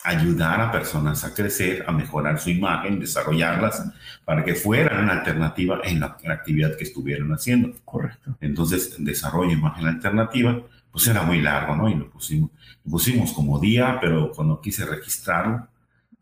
ayudar 0.04 0.60
a 0.60 0.72
personas 0.72 1.24
a 1.24 1.34
crecer, 1.34 1.84
a 1.86 1.92
mejorar 1.92 2.38
su 2.38 2.50
imagen, 2.50 2.98
desarrollarlas 2.98 3.84
para 4.24 4.44
que 4.44 4.54
fueran 4.54 5.04
una 5.04 5.12
alternativa 5.12 5.80
en 5.84 6.00
la, 6.00 6.16
actividad 6.28 6.76
que 6.76 6.84
estuvieran 6.84 7.30
haciendo. 7.32 7.72
Correcto. 7.84 8.36
Entonces, 8.40 8.96
desarrollo 8.98 9.52
imagen 9.52 9.86
alternativa, 9.86 10.60
pues 10.90 11.06
era 11.06 11.22
muy 11.22 11.40
largo, 11.40 11.76
¿no? 11.76 11.88
Y 11.88 11.94
lo 11.94 12.10
pusimos, 12.10 12.50
lo 12.84 12.90
pusimos 12.90 13.32
como 13.32 13.58
día, 13.58 13.98
pero 14.00 14.30
cuando 14.32 14.60
quise 14.60 14.84
registrarlo, 14.84 15.68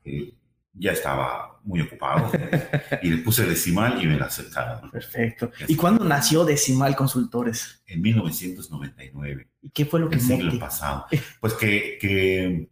eh, 0.05 0.33
ya 0.73 0.93
estaba 0.93 1.61
muy 1.65 1.81
ocupado 1.81 2.31
y 3.03 3.11
le 3.11 3.19
puse 3.19 3.45
decimal 3.45 4.03
y 4.03 4.07
me 4.07 4.19
la 4.19 4.27
aceptaron. 4.27 4.91
Perfecto. 4.91 5.51
¿Y 5.69 5.77
cuándo 5.77 6.05
nació 6.05 6.45
Decimal 6.45 6.97
Consultores? 6.97 7.83
En 7.87 8.01
1999. 8.01 9.49
¿Y 9.63 9.71
qué 9.71 9.85
fue 9.85 10.01
lo 10.01 10.09
que 10.09 10.17
El 10.17 10.21
siglo 10.21 10.59
pasado. 10.59 11.07
Pues 11.41 11.55
que, 11.55 11.99
que 12.01 12.71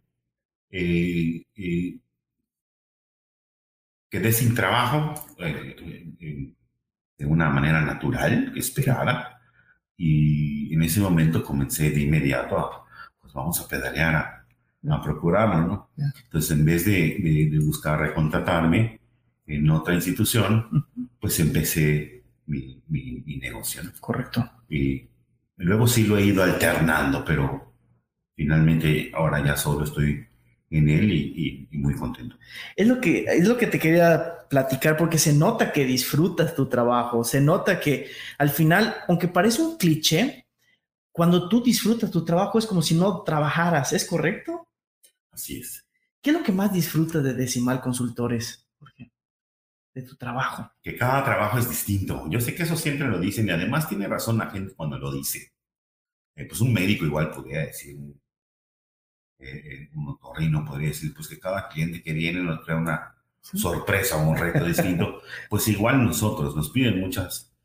eh, 0.71 1.45
eh, 1.55 1.99
quedé 4.09 4.31
sin 4.31 4.55
trabajo 4.55 5.13
eh, 5.37 6.53
de 7.17 7.25
una 7.25 7.49
manera 7.49 7.81
natural, 7.81 8.53
esperada, 8.55 9.41
y 9.97 10.73
en 10.73 10.81
ese 10.83 11.01
momento 11.01 11.43
comencé 11.43 11.91
de 11.91 12.01
inmediato 12.01 12.57
a, 12.57 12.85
pues 13.19 13.33
vamos 13.33 13.59
a 13.59 13.67
pedalear 13.67 14.15
a, 14.15 14.38
a 14.87 15.01
procurarlo, 15.01 15.67
¿no? 15.67 15.89
Entonces, 16.23 16.51
en 16.51 16.65
vez 16.65 16.85
de, 16.85 17.49
de, 17.51 17.59
buscar 17.59 17.99
recontratarme 17.99 18.99
en 19.45 19.69
otra 19.69 19.93
institución, 19.93 20.85
pues 21.19 21.39
empecé 21.39 22.23
mi, 22.45 22.81
mi, 22.87 23.37
negocio. 23.37 23.81
Correcto. 23.99 24.49
Y 24.69 25.07
luego 25.57 25.87
sí 25.87 26.05
lo 26.05 26.17
he 26.17 26.25
ido 26.25 26.43
alternando, 26.43 27.25
pero 27.25 27.73
finalmente 28.35 29.11
ahora 29.13 29.43
ya 29.43 29.57
solo 29.57 29.83
estoy 29.83 30.25
en 30.71 30.89
él 30.89 31.11
y, 31.11 31.67
muy 31.71 31.95
contento. 31.95 32.37
Es 32.75 32.87
lo, 32.87 33.01
que, 33.01 33.25
es 33.25 33.47
lo 33.47 33.57
que 33.57 33.67
te 33.67 33.79
quería 33.79 34.47
platicar 34.49 34.97
porque 34.97 35.17
se 35.17 35.33
nota 35.33 35.71
que 35.71 35.85
disfrutas 35.85 36.55
tu 36.55 36.67
trabajo, 36.67 37.23
se 37.23 37.41
nota 37.41 37.79
que 37.79 38.07
al 38.37 38.49
final, 38.49 38.95
aunque 39.07 39.27
parece 39.27 39.61
un 39.61 39.77
cliché, 39.77 40.45
cuando 41.11 41.49
tú 41.49 41.63
disfrutas 41.63 42.11
tu 42.11 42.23
trabajo 42.23 42.59
es 42.59 42.65
como 42.65 42.81
si 42.81 42.95
no 42.95 43.23
trabajaras, 43.23 43.93
¿es 43.93 44.05
correcto? 44.05 44.68
Así 45.39 45.57
es. 45.57 45.87
¿Qué 46.21 46.31
es 46.31 46.37
lo 46.37 46.43
que 46.43 46.51
más 46.51 46.73
disfrutas 46.73 47.23
de 47.23 47.33
Decimal 47.33 47.79
Consultores, 47.79 48.67
Jorge? 48.77 49.13
De 49.93 50.01
tu 50.01 50.17
trabajo. 50.17 50.69
Que 50.81 50.97
cada 50.97 51.23
trabajo 51.23 51.57
es 51.57 51.69
distinto. 51.69 52.25
Yo 52.29 52.41
sé 52.41 52.53
que 52.53 52.63
eso 52.63 52.75
siempre 52.75 53.07
lo 53.07 53.19
dicen 53.19 53.47
y 53.47 53.51
además 53.51 53.87
tiene 53.87 54.05
razón 54.05 54.37
la 54.37 54.49
gente 54.49 54.73
cuando 54.75 54.99
lo 54.99 55.13
dice. 55.13 55.53
Eh, 56.35 56.43
pues 56.43 56.59
un 56.59 56.73
médico 56.73 57.05
igual 57.05 57.31
podría 57.31 57.59
decir, 57.59 57.95
un, 57.95 58.21
eh, 59.39 59.89
un 59.93 60.09
otorrino 60.09 60.65
podría 60.65 60.89
decir, 60.89 61.13
pues 61.13 61.29
que 61.29 61.39
cada 61.39 61.69
cliente 61.69 62.01
que 62.01 62.11
viene 62.11 62.43
nos 62.43 62.65
trae 62.65 62.75
una 62.75 63.15
sorpresa 63.41 64.17
o 64.17 64.29
un 64.29 64.37
reto 64.37 64.65
distinto. 64.65 65.21
pues 65.49 65.69
igual 65.69 66.03
nosotros 66.03 66.53
nos 66.53 66.69
piden 66.69 66.99
muchas, 66.99 67.55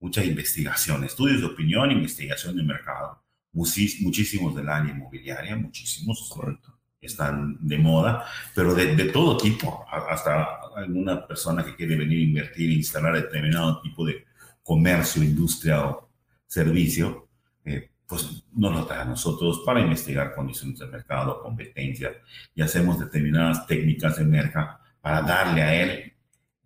mucha 0.00 0.22
investigación, 0.22 1.02
estudios 1.02 1.40
de 1.40 1.46
opinión, 1.46 1.90
investigación 1.90 2.56
de 2.56 2.62
mercado. 2.62 3.24
muchísimos 3.52 4.54
del 4.54 4.68
área 4.68 4.92
inmobiliaria, 4.92 5.56
muchísimos. 5.56 6.28
Correcto 6.30 6.71
están 7.06 7.58
de 7.60 7.78
moda, 7.78 8.24
pero 8.54 8.74
de, 8.74 9.04
todo 9.06 9.36
tipo, 9.36 9.84
hasta 9.90 10.60
alguna 10.76 11.26
persona 11.26 11.64
que 11.64 11.74
quiere 11.74 11.96
venir 11.96 12.18
a 12.18 12.28
invertir 12.28 12.70
e 12.70 12.74
instalar 12.74 13.14
determinado 13.14 13.80
tipo 13.82 14.06
de 14.06 14.24
comercio, 14.62 15.22
industria 15.22 15.84
o 15.84 16.08
servicio, 16.46 17.28
eh, 17.64 17.90
pues 18.06 18.44
nos 18.52 18.72
lo 18.72 18.86
trae 18.86 19.00
a 19.00 19.04
nosotros 19.04 19.62
para 19.66 19.80
investigar 19.80 20.34
condiciones 20.34 20.78
de 20.78 20.86
mercado, 20.86 21.42
competencia, 21.42 22.12
y 22.54 22.62
hacemos 22.62 22.98
determinadas 23.00 23.66
técnicas 23.66 24.18
de 24.18 24.24
mercado 24.24 24.78
para 25.00 25.22
darle 25.22 25.62
a 25.62 25.82
él 25.82 26.12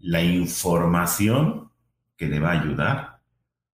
la 0.01 0.23
información 0.23 1.71
que 2.17 2.27
le 2.27 2.41
va 2.41 2.53
a 2.53 2.61
ayudar 2.61 3.21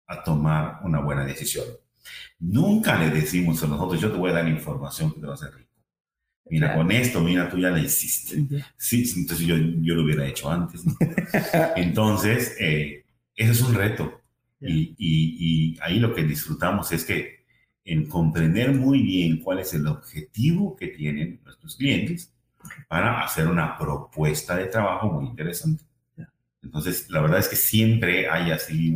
a 0.07 0.23
tomar 0.23 0.81
una 0.83 1.01
buena 1.01 1.25
decisión. 1.25 1.65
Nunca 2.39 2.99
le 2.99 3.11
decimos 3.11 3.63
a 3.63 3.67
nosotros, 3.67 4.01
yo 4.01 4.11
te 4.11 4.19
voy 4.19 4.31
a 4.31 4.35
dar 4.35 4.49
información 4.49 5.13
que 5.13 5.21
te 5.21 5.27
va 5.27 5.33
a 5.33 5.35
hacer 5.35 5.51
Mira, 6.53 6.75
con 6.75 6.93
esto, 6.93 7.23
mira, 7.23 7.49
tú 7.49 7.57
ya 7.57 7.71
la 7.71 7.81
hiciste. 7.81 8.45
Sí, 8.77 9.11
entonces 9.17 9.47
yo, 9.47 9.57
yo 9.57 9.95
lo 9.95 10.05
hubiera 10.05 10.27
hecho 10.27 10.51
antes. 10.51 10.85
entonces, 11.77 12.55
eh, 12.61 13.07
eso 13.35 13.53
es 13.53 13.63
un 13.63 13.75
reto. 13.75 14.21
Y, 14.61 14.95
y, 14.99 15.79
ahí 15.81 15.99
lo 15.99 16.15
que 16.15 16.25
disfrutamos 16.25 16.93
es 16.93 17.07
que 17.07 17.47
en 17.87 18.07
comprender 18.07 18.75
muy 18.75 19.03
bien 19.03 19.39
cuál 19.39 19.61
es 19.61 19.73
el 19.73 19.87
objetivo 19.87 20.77
que 20.77 20.89
tienen 20.89 21.41
nuestros 21.43 21.77
clientes 21.77 22.35
para 22.87 23.25
hacer 23.25 23.49
una 23.49 23.79
propuesta 23.79 24.55
de 24.55 24.67
trabajo 24.67 25.11
muy 25.11 25.29
interesante. 25.29 25.85
Entonces, 26.63 27.09
la 27.09 27.23
verdad 27.23 27.39
es 27.39 27.49
que 27.49 27.57
siempre 27.57 28.29
hay 28.29 28.51
así 28.51 28.95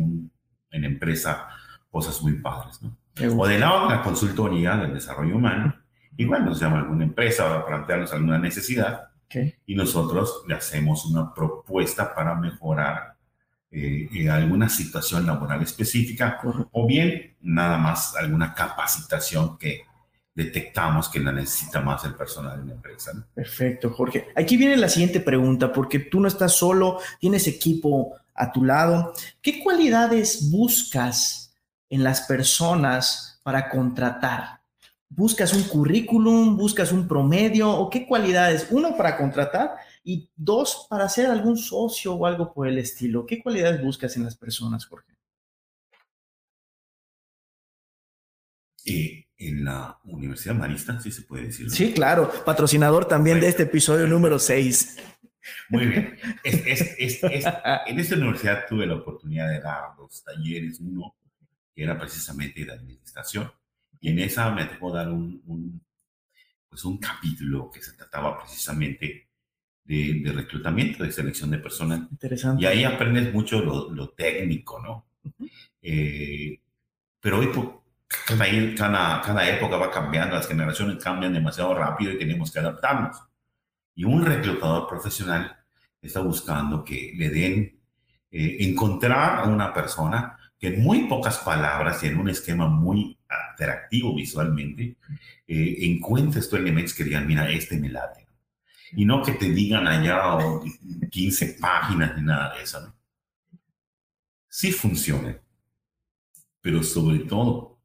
en 0.69 0.83
empresa 0.83 1.47
cosas 1.89 2.21
muy 2.21 2.33
padres, 2.33 2.79
¿no? 2.83 2.95
O 3.35 3.47
del 3.47 3.61
lado 3.61 3.87
de 3.87 3.95
la 3.95 4.03
consultoría 4.03 4.77
del 4.77 4.93
desarrollo 4.93 5.37
humano, 5.37 5.73
Igual 6.17 6.45
nos 6.45 6.59
llama 6.59 6.79
alguna 6.79 7.03
empresa 7.03 7.47
para 7.47 7.65
plantearnos 7.65 8.11
alguna 8.11 8.39
necesidad 8.39 9.09
y 9.65 9.75
nosotros 9.75 10.43
le 10.47 10.55
hacemos 10.55 11.05
una 11.05 11.33
propuesta 11.33 12.13
para 12.13 12.33
mejorar 12.35 13.15
eh, 13.69 14.29
alguna 14.29 14.69
situación 14.69 15.25
laboral 15.25 15.61
específica 15.61 16.39
o 16.71 16.87
bien 16.87 17.35
nada 17.41 17.77
más 17.77 18.15
alguna 18.15 18.53
capacitación 18.53 19.57
que 19.57 19.81
detectamos 20.33 21.09
que 21.09 21.19
la 21.19 21.31
necesita 21.31 21.81
más 21.81 22.05
el 22.05 22.13
personal 22.13 22.59
en 22.59 22.67
la 22.67 22.73
empresa. 22.75 23.11
Perfecto, 23.33 23.89
Jorge. 23.89 24.27
Aquí 24.35 24.55
viene 24.55 24.77
la 24.77 24.87
siguiente 24.87 25.19
pregunta, 25.19 25.73
porque 25.73 25.97
tú 25.97 26.19
no 26.19 26.27
estás 26.27 26.53
solo, 26.53 26.99
tienes 27.19 27.47
equipo 27.47 28.15
a 28.35 28.51
tu 28.51 28.63
lado. 28.63 29.13
¿Qué 29.41 29.63
cualidades 29.63 30.51
buscas 30.51 31.55
en 31.89 32.03
las 32.03 32.21
personas 32.21 33.41
para 33.41 33.67
contratar? 33.67 34.56
Buscas 35.09 35.53
un 35.53 35.63
currículum, 35.63 36.57
buscas 36.57 36.91
un 36.91 37.07
promedio 37.07 37.71
o 37.71 37.89
qué 37.89 38.05
cualidades, 38.05 38.67
uno 38.71 38.95
para 38.97 39.17
contratar 39.17 39.75
y 40.03 40.29
dos 40.35 40.87
para 40.89 41.07
ser 41.09 41.27
algún 41.27 41.57
socio 41.57 42.13
o 42.13 42.25
algo 42.25 42.53
por 42.53 42.67
el 42.67 42.77
estilo. 42.77 43.25
¿Qué 43.25 43.41
cualidades 43.41 43.81
buscas 43.81 44.15
en 44.17 44.23
las 44.23 44.35
personas, 44.35 44.85
Jorge? 44.85 45.13
Eh, 48.85 49.25
en 49.37 49.65
la 49.65 49.99
Universidad 50.05 50.55
Marista, 50.55 50.99
sí 50.99 51.11
se 51.11 51.23
puede 51.23 51.45
decir. 51.45 51.69
Sí, 51.69 51.93
claro, 51.93 52.31
patrocinador 52.45 53.05
también 53.05 53.39
de 53.39 53.49
este 53.49 53.63
episodio 53.63 54.07
número 54.07 54.39
6. 54.39 54.97
Muy 55.69 55.87
bien. 55.87 56.17
en 56.43 57.99
esta 57.99 58.15
universidad 58.15 58.65
tuve 58.67 58.85
la 58.85 58.95
oportunidad 58.95 59.49
de 59.49 59.61
dar 59.61 59.95
dos 59.97 60.23
talleres, 60.23 60.79
uno 60.79 61.15
que 61.73 61.83
era 61.83 61.97
precisamente 61.97 62.65
de 62.65 62.71
administración 62.71 63.51
y 63.99 64.09
en 64.09 64.19
esa 64.19 64.51
me 64.51 64.65
dejó 64.65 64.91
dar 64.91 65.09
un, 65.09 65.81
pues 66.69 66.85
un 66.85 66.97
capítulo 66.97 67.71
que 67.71 67.81
se 67.81 67.93
trataba 67.93 68.37
precisamente 68.39 69.27
de, 69.83 70.31
reclutamiento, 70.35 71.03
de 71.03 71.11
selección 71.11 71.49
de 71.49 71.59
personal. 71.59 72.07
Interesante. 72.11 72.63
Y 72.63 72.65
ahí 72.65 72.83
aprendes 72.83 73.33
mucho 73.33 73.61
lo, 73.61 74.09
técnico, 74.09 74.79
¿no? 74.79 75.07
Eh, 75.81 76.59
pero 77.19 77.39
hoy 77.39 77.49
cada, 78.75 79.21
cada, 79.21 79.49
época 79.49 79.77
va 79.77 79.91
cambiando, 79.91 80.35
las 80.35 80.47
generaciones 80.47 81.03
cambian 81.03 81.33
demasiado 81.33 81.73
rápido 81.73 82.11
y 82.11 82.17
tenemos 82.17 82.51
que 82.51 82.59
adaptarnos. 82.59 83.17
Y 83.95 84.03
un 84.03 84.25
reclutador 84.25 84.87
profesional 84.87 85.57
está 86.01 86.19
buscando 86.19 86.83
que 86.83 87.13
le 87.15 87.29
den, 87.29 87.79
eh, 88.29 88.57
encontrar 88.59 89.39
a 89.39 89.43
una 89.45 89.73
persona 89.73 90.36
que 90.59 90.67
en 90.67 90.83
muy 90.83 91.07
pocas 91.07 91.37
palabras 91.39 92.03
y 92.03 92.07
en 92.07 92.17
un 92.17 92.29
esquema 92.29 92.67
muy 92.67 93.17
atractivo 93.27 94.15
visualmente, 94.15 94.97
eh, 95.47 95.77
encuentres 95.81 96.49
tú 96.49 96.55
elementos 96.55 96.93
que 96.93 97.03
digan, 97.03 97.27
mira, 97.27 97.49
este 97.49 97.77
me 97.77 97.89
late. 97.89 98.27
Y 98.93 99.05
no 99.05 99.21
que 99.21 99.33
te 99.33 99.49
digan 99.49 99.85
allá 99.87 100.37
15 101.11 101.57
páginas 101.59 102.15
ni 102.17 102.23
nada 102.23 102.55
de 102.55 102.63
eso. 102.63 102.81
¿no? 102.81 102.95
Sí 104.47 104.71
funciona, 104.71 105.37
pero 106.61 106.81
sobre 106.81 107.19
todo 107.19 107.79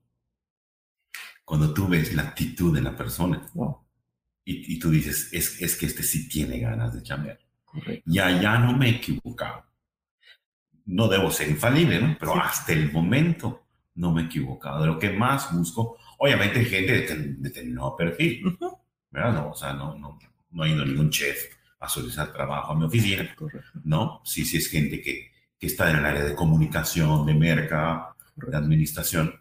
cuando 1.44 1.74
tú 1.74 1.88
ves 1.88 2.14
la 2.14 2.22
actitud 2.22 2.74
de 2.74 2.80
la 2.80 2.96
persona 2.96 3.46
y, 4.44 4.74
y, 4.74 4.78
tú 4.78 4.90
dices, 4.90 5.28
es, 5.32 5.60
es, 5.60 5.76
que 5.76 5.86
este 5.86 6.02
sí 6.02 6.28
tiene 6.28 6.58
ganas 6.58 6.94
de 6.94 7.02
chambear. 7.02 7.38
Ya, 8.06 8.40
ya 8.40 8.58
no 8.58 8.76
me 8.76 8.88
he 8.88 8.96
equivocado 8.96 9.71
no 10.86 11.08
debo 11.08 11.30
ser 11.30 11.48
infalible, 11.48 12.00
¿no? 12.00 12.16
Pero 12.18 12.36
hasta 12.36 12.72
el 12.72 12.92
momento 12.92 13.62
no 13.94 14.12
me 14.12 14.22
he 14.22 14.24
equivocado. 14.26 14.80
De 14.80 14.86
lo 14.86 14.98
que 14.98 15.10
más 15.10 15.52
busco, 15.52 15.98
obviamente 16.18 16.64
gente 16.64 16.92
de 16.92 17.34
determinado 17.38 17.96
perfil, 17.96 18.58
¿verdad? 19.10 19.32
No, 19.34 19.50
o 19.50 19.54
sea, 19.54 19.72
no, 19.72 19.96
no, 19.96 20.18
no 20.50 20.62
ha 20.62 20.68
ido 20.68 20.84
ningún 20.84 21.10
chef 21.10 21.56
a 21.80 21.88
solicitar 21.88 22.32
trabajo 22.32 22.72
a 22.72 22.76
mi 22.76 22.84
oficina, 22.84 23.34
¿no? 23.84 24.20
Sí, 24.24 24.44
sí 24.44 24.56
es 24.56 24.68
gente 24.68 25.00
que, 25.00 25.32
que 25.58 25.66
está 25.66 25.90
en 25.90 25.96
el 25.96 26.06
área 26.06 26.24
de 26.24 26.34
comunicación, 26.34 27.26
de 27.26 27.34
merca, 27.34 28.14
de 28.36 28.56
administración, 28.56 29.34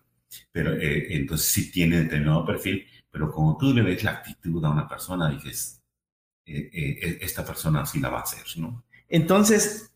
pero 0.52 0.74
eh, 0.74 1.16
entonces 1.16 1.48
sí 1.48 1.72
tiene 1.72 2.02
determinado 2.02 2.46
perfil, 2.46 2.86
pero 3.10 3.32
como 3.32 3.58
tú 3.58 3.74
le 3.74 3.82
ves 3.82 4.04
la 4.04 4.12
actitud 4.12 4.64
a 4.66 4.70
una 4.70 4.88
persona, 4.88 5.30
dices, 5.30 5.82
eh, 6.46 6.70
eh, 6.74 7.18
esta 7.22 7.46
persona 7.46 7.86
sí 7.86 8.00
la 8.00 8.10
va 8.10 8.20
a 8.20 8.24
hacer, 8.24 8.44
¿no? 8.58 8.84
Entonces, 9.08 9.91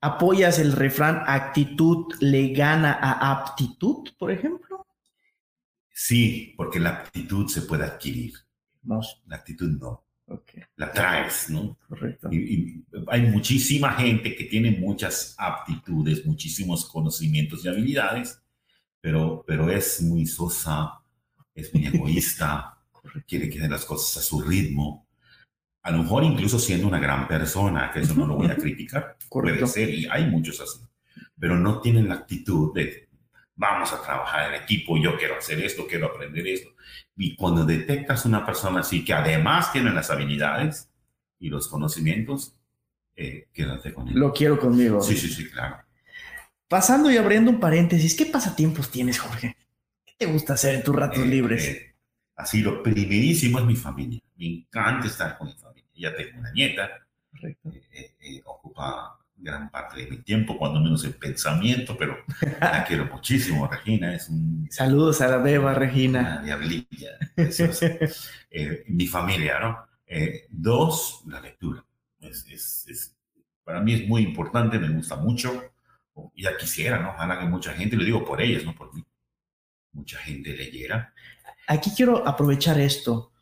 ¿apoyas 0.00 0.58
el 0.58 0.72
refrán 0.72 1.22
actitud 1.26 2.06
le 2.20 2.52
gana 2.52 2.92
a 2.92 3.30
aptitud, 3.32 4.08
por 4.18 4.30
ejemplo? 4.30 4.86
Sí, 5.92 6.54
porque 6.56 6.80
la 6.80 6.90
actitud 6.90 7.46
se 7.48 7.62
puede 7.62 7.84
adquirir. 7.84 8.32
No. 8.82 9.00
La 9.26 9.36
actitud 9.36 9.70
no. 9.78 10.04
La 10.76 10.92
traes, 10.92 11.50
¿no? 11.50 11.76
Correcto. 11.88 12.32
Y, 12.32 12.84
hay 13.08 13.22
muchísima 13.22 13.92
gente 13.92 14.34
que 14.36 14.44
tiene 14.44 14.70
muchas 14.70 15.34
aptitudes, 15.36 16.24
muchísimos 16.24 16.86
conocimientos 16.86 17.64
y 17.64 17.68
habilidades, 17.68 18.40
pero, 19.00 19.44
pero 19.46 19.70
es 19.70 20.00
muy 20.02 20.26
sosa, 20.26 21.02
es 21.54 21.74
muy 21.74 21.86
egoísta, 21.86 22.78
quiere 23.26 23.50
que 23.50 23.58
las 23.68 23.84
cosas 23.84 24.22
a 24.22 24.26
su 24.26 24.40
ritmo. 24.40 25.06
A 25.82 25.90
lo 25.90 25.98
mejor 25.98 26.24
incluso 26.24 26.58
siendo 26.58 26.86
una 26.86 26.98
gran 26.98 27.26
persona, 27.26 27.90
que 27.92 28.00
eso 28.00 28.14
no 28.14 28.26
lo 28.26 28.36
voy 28.36 28.50
a 28.50 28.56
criticar, 28.56 29.16
puede 29.28 29.66
ser, 29.66 29.90
y 29.90 30.06
hay 30.06 30.26
muchos 30.26 30.60
así, 30.60 30.80
pero 31.38 31.56
no 31.56 31.80
tienen 31.80 32.08
la 32.08 32.16
actitud 32.16 32.74
de 32.74 33.08
vamos 33.60 33.92
a 33.92 34.02
trabajar 34.02 34.54
en 34.54 34.62
equipo, 34.62 34.96
yo 34.96 35.18
quiero 35.18 35.36
hacer 35.36 35.60
esto, 35.62 35.86
quiero 35.86 36.06
aprender 36.06 36.46
esto. 36.46 36.70
Y 37.14 37.36
cuando 37.36 37.66
detectas 37.66 38.24
una 38.24 38.44
persona 38.44 38.80
así 38.80 39.04
que 39.04 39.12
además 39.12 39.70
tiene 39.70 39.92
las 39.92 40.10
habilidades 40.10 40.90
y 41.38 41.50
los 41.50 41.68
conocimientos, 41.68 42.58
eh, 43.14 43.48
quédate 43.52 43.92
con 43.92 44.08
él. 44.08 44.14
Lo 44.14 44.32
quiero 44.32 44.58
conmigo. 44.58 45.02
Sí, 45.02 45.14
sí, 45.14 45.28
sí, 45.28 45.50
claro. 45.50 45.76
Pasando 46.68 47.10
y 47.10 47.18
abriendo 47.18 47.50
un 47.50 47.60
paréntesis, 47.60 48.16
¿qué 48.16 48.24
pasatiempos 48.24 48.90
tienes, 48.90 49.18
Jorge? 49.18 49.54
¿Qué 50.06 50.14
te 50.16 50.26
gusta 50.26 50.54
hacer 50.54 50.76
en 50.76 50.82
tus 50.82 50.96
ratos 50.96 51.18
eh, 51.18 51.26
libres? 51.26 51.68
Eh, 51.68 51.89
así, 52.40 52.60
lo 52.62 52.82
primerísimo 52.82 53.58
es 53.58 53.64
mi 53.64 53.76
familia. 53.76 54.20
Me 54.36 54.46
encanta 54.46 55.06
estar 55.06 55.38
con 55.38 55.48
mi 55.48 55.54
familia. 55.54 55.88
Ya 55.94 56.16
tengo 56.16 56.38
una 56.38 56.52
nieta. 56.52 56.88
Correcto. 57.30 57.70
ocupa 58.44 59.20
gran 59.40 59.70
parte 59.70 60.02
de 60.02 60.10
mi 60.10 60.18
tiempo, 60.18 60.56
cuando 60.58 60.80
menos 60.80 61.04
el 61.04 61.14
pensamiento, 61.14 61.96
pero 61.96 62.18
la 62.60 62.84
quiero 62.88 63.06
muchísimo, 63.06 63.66
Regina. 63.66 64.14
Es 64.14 64.28
un, 64.28 64.68
Saludos 64.70 65.20
a 65.20 65.28
la 65.28 65.38
beba, 65.38 65.74
Regina. 65.74 66.20
Una 66.20 66.42
diablilla. 66.42 67.18
Eh, 68.52 68.84
mi 68.88 69.06
familia, 69.06 69.60
¿no? 69.60 69.86
Eh, 70.04 70.46
dos, 70.50 71.22
la 71.28 71.40
lectura. 71.40 71.84
Es, 72.20 72.44
es, 72.88 73.16
para 73.62 73.80
mí 73.80 73.94
es 73.94 74.08
muy 74.08 74.22
importante, 74.22 74.78
me 74.78 74.88
gusta 74.88 75.14
mucho. 75.14 75.72
Ya 76.36 76.56
quisiera, 76.56 76.98
¿no? 76.98 77.10
Ojalá 77.10 77.38
que 77.38 77.46
mucha 77.46 77.72
gente, 77.74 77.96
lo 77.96 78.04
digo 78.04 78.24
por 78.24 78.42
ellas, 78.42 78.64
no 78.64 78.74
por 78.74 78.92
mí, 78.92 79.04
mucha 79.92 80.18
gente 80.18 80.52
leyera. 80.52 81.14
Aquí 81.70 81.90
quiero 81.96 82.26
aprovechar 82.26 82.80
esto. 82.80 83.32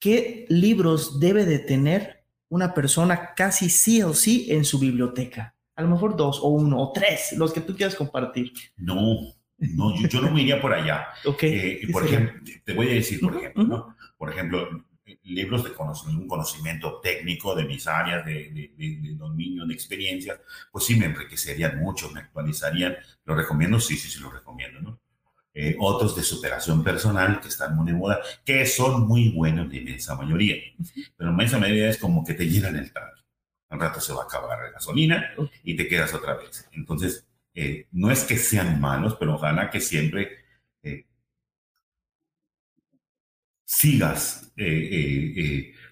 ¿Qué 0.00 0.46
libros 0.48 1.20
debe 1.20 1.44
de 1.44 1.58
tener 1.58 2.18
una 2.48 2.74
persona 2.74 3.34
casi 3.34 3.68
sí 3.68 4.02
o 4.02 4.14
sí 4.14 4.46
en 4.50 4.64
su 4.64 4.78
biblioteca. 4.78 5.54
A 5.76 5.82
lo 5.82 5.88
mejor 5.88 6.16
dos 6.16 6.40
o 6.42 6.48
uno 6.48 6.80
o 6.80 6.92
tres, 6.92 7.32
los 7.36 7.52
que 7.52 7.60
tú 7.60 7.76
quieras 7.76 7.94
compartir. 7.94 8.52
No, 8.76 9.18
no, 9.58 10.08
yo, 10.08 10.20
no 10.20 10.30
me 10.30 10.42
iría 10.42 10.60
por 10.60 10.72
allá. 10.72 11.08
Ok. 11.24 11.42
Eh, 11.44 11.80
por 11.92 12.04
ejemplo, 12.04 12.40
te 12.64 12.72
voy 12.72 12.88
a 12.88 12.94
decir, 12.94 13.20
por 13.20 13.36
ejemplo, 13.36 13.64
¿no? 13.64 13.96
Por 14.16 14.30
ejemplo, 14.30 14.84
libros 15.22 15.64
de 15.64 15.72
conocimiento, 15.72 16.22
un 16.22 16.28
conocimiento 16.28 17.00
técnico 17.00 17.54
de 17.54 17.64
mis 17.64 17.86
áreas 17.86 18.24
de, 18.24 18.72
de, 18.76 19.14
dominio, 19.14 19.66
de 19.66 19.74
experiencia, 19.74 20.40
pues 20.72 20.84
sí 20.84 20.96
me 20.96 21.06
enriquecerían 21.06 21.78
mucho, 21.78 22.10
me 22.10 22.20
actualizarían. 22.20 22.96
¿Lo 23.24 23.34
recomiendo? 23.34 23.78
Sí, 23.78 23.96
sí, 23.96 24.08
sí, 24.08 24.20
lo 24.20 24.30
recomiendo, 24.30 24.80
¿no? 24.80 25.00
Eh, 25.60 25.74
otros 25.80 26.14
de 26.14 26.22
superación 26.22 26.84
personal 26.84 27.40
que 27.40 27.48
están 27.48 27.74
muy 27.74 27.84
de 27.84 27.92
moda, 27.92 28.20
que 28.44 28.64
son 28.64 29.08
muy 29.08 29.30
buenos 29.30 29.68
de 29.68 29.78
inmensa 29.78 30.14
mayoría. 30.14 30.54
Pero 31.16 31.32
inmensa 31.32 31.58
mayoría 31.58 31.88
es 31.88 31.98
como 31.98 32.24
que 32.24 32.34
te 32.34 32.48
llenan 32.48 32.76
el 32.76 32.92
tanque. 32.92 33.22
Al 33.68 33.80
rato 33.80 34.00
se 34.00 34.12
va 34.12 34.22
a 34.22 34.26
acabar 34.26 34.56
la 34.56 34.70
gasolina 34.70 35.34
y 35.64 35.74
te 35.74 35.88
quedas 35.88 36.14
otra 36.14 36.36
vez. 36.36 36.68
Entonces, 36.70 37.26
eh, 37.54 37.88
no 37.90 38.12
es 38.12 38.22
que 38.22 38.36
sean 38.36 38.80
malos, 38.80 39.16
pero 39.18 39.34
ojalá 39.34 39.68
que 39.68 39.80
siempre 39.80 40.28
eh, 40.84 41.06
sigas 43.64 44.52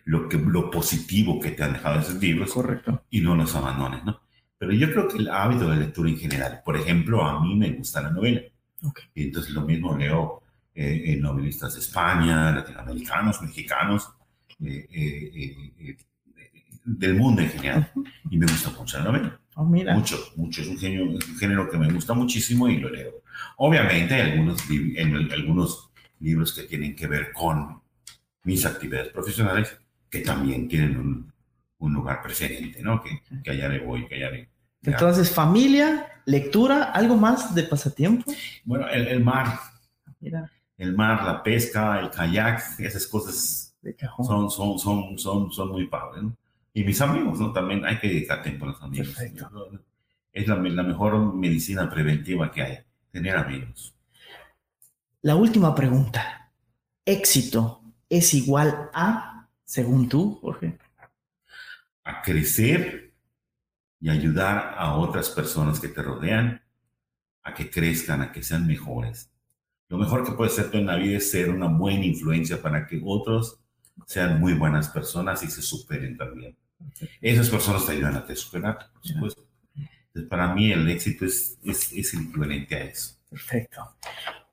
lo, 0.04 0.28
que, 0.28 0.38
lo 0.38 0.70
positivo 0.70 1.40
que 1.40 1.50
te 1.50 1.64
han 1.64 1.72
dejado 1.72 1.98
esos 1.98 2.22
libros 2.22 2.52
Correcto. 2.52 3.04
y 3.10 3.20
no 3.20 3.34
los 3.34 3.52
abandones, 3.56 4.04
¿no? 4.04 4.20
Pero 4.58 4.70
yo 4.70 4.92
creo 4.92 5.08
que 5.08 5.18
el 5.18 5.28
hábito 5.28 5.68
de 5.68 5.78
lectura 5.78 6.08
en 6.08 6.18
general, 6.18 6.62
por 6.64 6.76
ejemplo, 6.76 7.24
a 7.24 7.42
mí 7.42 7.56
me 7.56 7.72
gusta 7.72 8.00
la 8.00 8.10
novela 8.10 8.42
y 9.14 9.24
entonces 9.24 9.52
lo 9.52 9.62
mismo 9.62 9.96
leo 9.96 10.42
eh, 10.74 11.16
novelistas 11.18 11.74
de 11.74 11.80
España, 11.80 12.52
latinoamericanos, 12.52 13.40
mexicanos, 13.40 14.10
eh, 14.62 14.86
eh, 14.92 15.96
del 16.84 17.14
mundo 17.14 17.40
en 17.40 17.48
general. 17.48 17.92
Y 18.30 18.36
me 18.36 18.46
gusta 18.46 18.70
mucho 18.70 18.98
la 18.98 19.04
novela. 19.04 19.40
Oh, 19.54 19.64
mira. 19.64 19.94
Mucho, 19.94 20.18
mucho. 20.36 20.60
Es 20.60 20.68
un, 20.68 20.78
género, 20.78 21.04
un 21.06 21.38
género 21.38 21.70
que 21.70 21.78
me 21.78 21.90
gusta 21.90 22.12
muchísimo 22.12 22.68
y 22.68 22.76
lo 22.76 22.90
leo. 22.90 23.22
Obviamente 23.56 24.14
hay 24.14 24.32
algunos, 24.32 24.62
en 24.70 25.32
algunos 25.32 25.90
libros 26.20 26.52
que 26.52 26.64
tienen 26.64 26.94
que 26.94 27.06
ver 27.06 27.32
con 27.32 27.80
mis 28.44 28.64
actividades 28.66 29.08
profesionales 29.08 29.78
que 30.10 30.20
también 30.20 30.68
tienen 30.68 30.98
un, 30.98 31.32
un 31.78 31.94
lugar 31.94 32.22
preferente, 32.22 32.82
¿no? 32.82 33.02
Que, 33.02 33.22
que 33.42 33.50
allá 33.50 33.68
le 33.68 33.80
voy, 33.80 34.06
que 34.06 34.16
allá 34.16 34.30
le 34.30 34.48
entonces, 34.86 35.30
familia, 35.30 36.06
lectura, 36.24 36.84
¿algo 36.92 37.16
más 37.16 37.54
de 37.54 37.64
pasatiempo? 37.64 38.32
Bueno, 38.64 38.88
el, 38.88 39.22
mar. 39.22 39.58
Mira. 40.20 40.50
El 40.78 40.94
mar, 40.94 41.24
la 41.24 41.42
pesca, 41.42 42.00
el 42.00 42.10
kayak, 42.10 42.78
esas 42.78 43.06
cosas 43.06 43.74
Son, 44.24 44.50
son, 44.50 44.78
son, 44.78 45.18
son, 45.18 45.52
son 45.52 45.68
muy 45.70 45.86
padres. 45.86 46.22
¿no? 46.22 46.36
Y 46.74 46.84
mis 46.84 47.00
amigos, 47.00 47.40
¿no? 47.40 47.52
También 47.52 47.84
hay 47.84 47.98
que 47.98 48.08
dedicar 48.08 48.42
tiempo 48.42 48.66
a 48.66 48.68
los 48.68 48.82
amigos. 48.82 49.16
Es 50.32 50.46
la, 50.46 50.56
la 50.56 50.82
mejor 50.82 51.34
medicina 51.34 51.88
preventiva 51.88 52.50
que 52.50 52.62
hay, 52.62 52.78
tener 53.10 53.36
amigos. 53.36 53.94
La 55.22 55.36
última 55.36 55.74
pregunta. 55.74 56.52
¿Éxito 57.04 57.80
es 58.08 58.34
igual 58.34 58.90
a, 58.92 59.48
según 59.64 60.08
tú, 60.08 60.38
Jorge? 60.40 60.76
A 62.04 62.20
crecer 62.22 63.05
y 64.06 64.08
ayudar 64.08 64.76
a 64.78 64.94
otras 64.94 65.30
personas 65.30 65.80
que 65.80 65.88
te 65.88 66.00
rodean 66.00 66.62
a 67.42 67.52
que 67.52 67.68
crezcan, 67.68 68.22
a 68.22 68.30
que 68.30 68.40
sean 68.40 68.64
mejores. 68.64 69.32
Lo 69.88 69.98
mejor 69.98 70.24
que 70.24 70.30
puede 70.30 70.50
ser 70.50 70.70
tú 70.70 70.78
en 70.78 70.86
la 70.86 70.94
vida 70.94 71.16
es 71.16 71.28
ser 71.28 71.50
una 71.50 71.66
buena 71.66 72.04
influencia 72.04 72.62
para 72.62 72.86
que 72.86 73.02
otros 73.04 73.58
sean 74.06 74.38
muy 74.38 74.54
buenas 74.54 74.90
personas 74.90 75.42
y 75.42 75.48
se 75.48 75.60
superen 75.60 76.16
también. 76.16 76.56
Esas 77.20 77.50
personas 77.50 77.84
te 77.84 77.92
ayudan 77.92 78.14
a 78.14 78.24
te 78.24 78.36
superar, 78.36 78.92
por 78.92 79.04
supuesto. 79.04 79.44
Entonces, 79.74 80.30
para 80.30 80.54
mí 80.54 80.70
el 80.70 80.88
éxito 80.88 81.24
es, 81.24 81.58
es, 81.64 81.92
es 81.92 82.14
equivalente 82.14 82.76
a 82.76 82.84
eso. 82.84 83.16
Perfecto. 83.28 83.96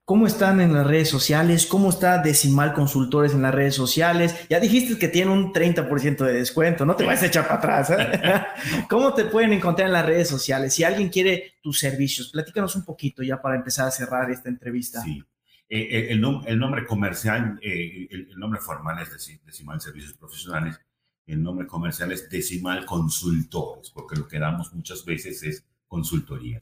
¿Cómo 0.06 0.28
están 0.28 0.60
en 0.60 0.74
las 0.74 0.86
redes 0.86 1.10
sociales? 1.10 1.66
¿Cómo 1.66 1.90
está 1.90 2.22
Decimal 2.22 2.74
Consultores 2.74 3.34
en 3.34 3.42
las 3.42 3.56
redes 3.56 3.74
sociales? 3.74 4.36
Ya 4.50 4.60
dijiste 4.60 5.00
que 5.00 5.08
tiene 5.08 5.32
un 5.32 5.54
30% 5.54 6.26
de 6.26 6.34
descuento, 6.34 6.86
no 6.86 6.98
te 6.98 7.06
vas 7.06 7.24
a 7.24 7.28
echar 7.28 7.48
para 7.48 7.80
atrás. 7.80 7.90
¿eh? 7.92 8.44
¿Cómo 8.90 9.14
te 9.14 9.24
pueden 9.24 9.54
encontrar 9.54 9.88
en 9.88 9.94
las 9.94 10.06
redes 10.06 10.28
sociales? 10.28 10.74
Si 10.74 10.84
alguien 10.84 11.08
quiere 11.08 11.54
tus 11.62 11.80
servicios, 11.80 12.32
platícanos 12.32 12.76
un 12.76 12.84
poquito 12.84 13.24
ya 13.24 13.42
para 13.42 13.56
empezar 13.56 13.88
a 13.88 13.92
cerrar 13.92 14.30
esta 14.30 14.50
entrevista. 14.50 15.02
Sí. 15.02 15.24
Eh, 15.70 15.80
eh, 15.80 16.08
el, 16.12 16.20
nombre 16.20 16.86
comercial, 16.86 17.58
el, 17.62 18.28
nombre 18.36 18.60
formal 18.60 19.02
es 19.02 19.40
Decimal 19.46 19.80
Servicios 19.80 20.16
Profesionales, 20.16 20.82
el 21.26 21.42
nombre 21.42 21.66
comercial 21.66 22.12
es 22.12 22.30
Decimal 22.30 22.86
Consultores, 22.86 23.90
porque 23.90 24.18
lo 24.18 24.28
que 24.28 24.38
damos 24.38 24.74
muchas 24.74 25.06
veces 25.06 25.42
es 25.44 25.66
consultoría. 25.88 26.60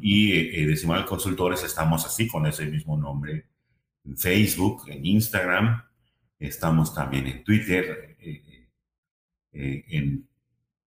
Y 0.00 0.32
eh, 0.32 0.66
Decimal 0.66 1.06
Consultores 1.06 1.62
estamos 1.64 2.04
así 2.04 2.28
con 2.28 2.46
ese 2.46 2.66
mismo 2.66 2.96
nombre 2.96 3.46
en 4.04 4.16
Facebook, 4.16 4.84
en 4.88 5.04
Instagram, 5.04 5.82
estamos 6.38 6.94
también 6.94 7.26
en 7.26 7.42
Twitter, 7.44 8.16
eh, 8.20 8.68
eh, 9.52 9.84
en, 9.88 10.26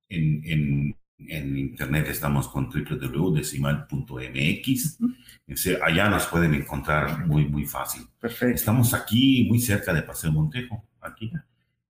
en, 0.10 0.96
en, 1.18 1.58
Internet 1.58 2.08
estamos 2.10 2.48
con 2.48 2.70
www.decimal.mx. 2.70 4.98
Allá 5.84 6.10
nos 6.10 6.26
pueden 6.28 6.54
encontrar 6.56 7.28
muy, 7.28 7.46
muy 7.46 7.66
fácil. 7.66 8.08
Perfecto. 8.20 8.56
Estamos 8.56 8.94
aquí, 8.94 9.46
muy 9.48 9.60
cerca 9.60 9.94
de 9.94 10.02
Paseo 10.02 10.32
Montejo, 10.32 10.84
aquí, 11.00 11.32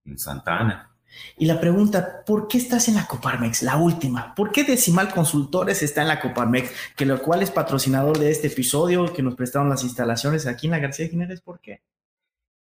en 0.06 0.20
Santana. 0.20 0.91
Y 1.38 1.46
la 1.46 1.60
pregunta, 1.60 2.24
¿por 2.26 2.48
qué 2.48 2.58
estás 2.58 2.88
en 2.88 2.96
la 2.96 3.08
Coparmex? 3.08 3.64
La 3.64 3.78
última. 3.78 4.36
¿Por 4.36 4.52
qué 4.52 4.64
Decimal 4.64 5.14
Consultores 5.14 5.82
está 5.84 6.02
en 6.02 6.08
la 6.08 6.20
Coparmex? 6.20 6.72
Que 6.96 7.06
lo 7.06 7.22
cual 7.22 7.42
es 7.42 7.52
patrocinador 7.52 8.18
de 8.18 8.32
este 8.32 8.48
episodio, 8.48 9.12
que 9.14 9.24
nos 9.24 9.36
prestaron 9.36 9.70
las 9.70 9.84
instalaciones 9.84 10.48
aquí 10.48 10.68
en 10.68 10.72
la 10.72 10.80
García 10.80 11.08
Jiménez. 11.08 11.42
¿Por 11.42 11.60
qué? 11.60 11.82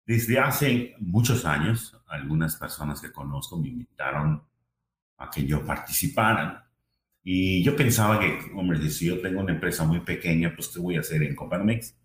Desde 0.07 0.39
hace 0.39 0.95
muchos 0.99 1.45
años, 1.45 1.97
algunas 2.07 2.57
personas 2.57 3.01
que 3.01 3.13
conozco 3.13 3.59
me 3.59 3.69
invitaron 3.69 4.43
a 5.19 5.31
que 5.31 5.47
yo 5.47 5.65
participara. 5.65 6.71
Y 7.23 7.63
yo 7.65 7.75
pensaba 7.75 8.21
que, 8.21 8.53
hombre, 8.55 8.91
si 8.91 9.07
yo 9.07 9.21
tengo 9.21 9.41
una 9.41 9.53
empresa 9.53 9.85
muy 9.85 10.01
pequeña, 10.01 10.53
pues 10.55 10.69
¿qué 10.69 10.79
voy 10.79 10.97
a 10.97 11.01
hacer 11.01 11.23
en 11.23 11.35
Coparmex? 11.35 11.97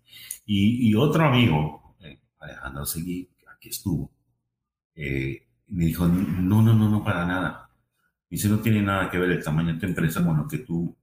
Y, 0.46 0.94
otro 0.94 1.24
amigo, 1.24 1.94
eh, 2.00 2.18
Alejandro 2.38 2.86
Seguí, 2.86 3.28
que 3.60 3.68
estuvo, 3.68 4.10
eh, 4.94 5.49
me 5.70 5.86
dijo, 5.86 6.06
no, 6.06 6.62
no, 6.62 6.74
no, 6.74 6.88
no, 6.88 7.04
para 7.04 7.26
nada. 7.26 7.70
Dice, 8.28 8.48
no 8.48 8.60
tiene 8.60 8.82
nada 8.82 9.10
que 9.10 9.18
ver 9.18 9.30
el 9.30 9.42
tamaño 9.42 9.74
de 9.74 9.80
tu 9.80 9.86
empresa 9.86 10.24
con 10.24 10.36
lo 10.36 10.46
que 10.46 10.58
tú 10.58 10.96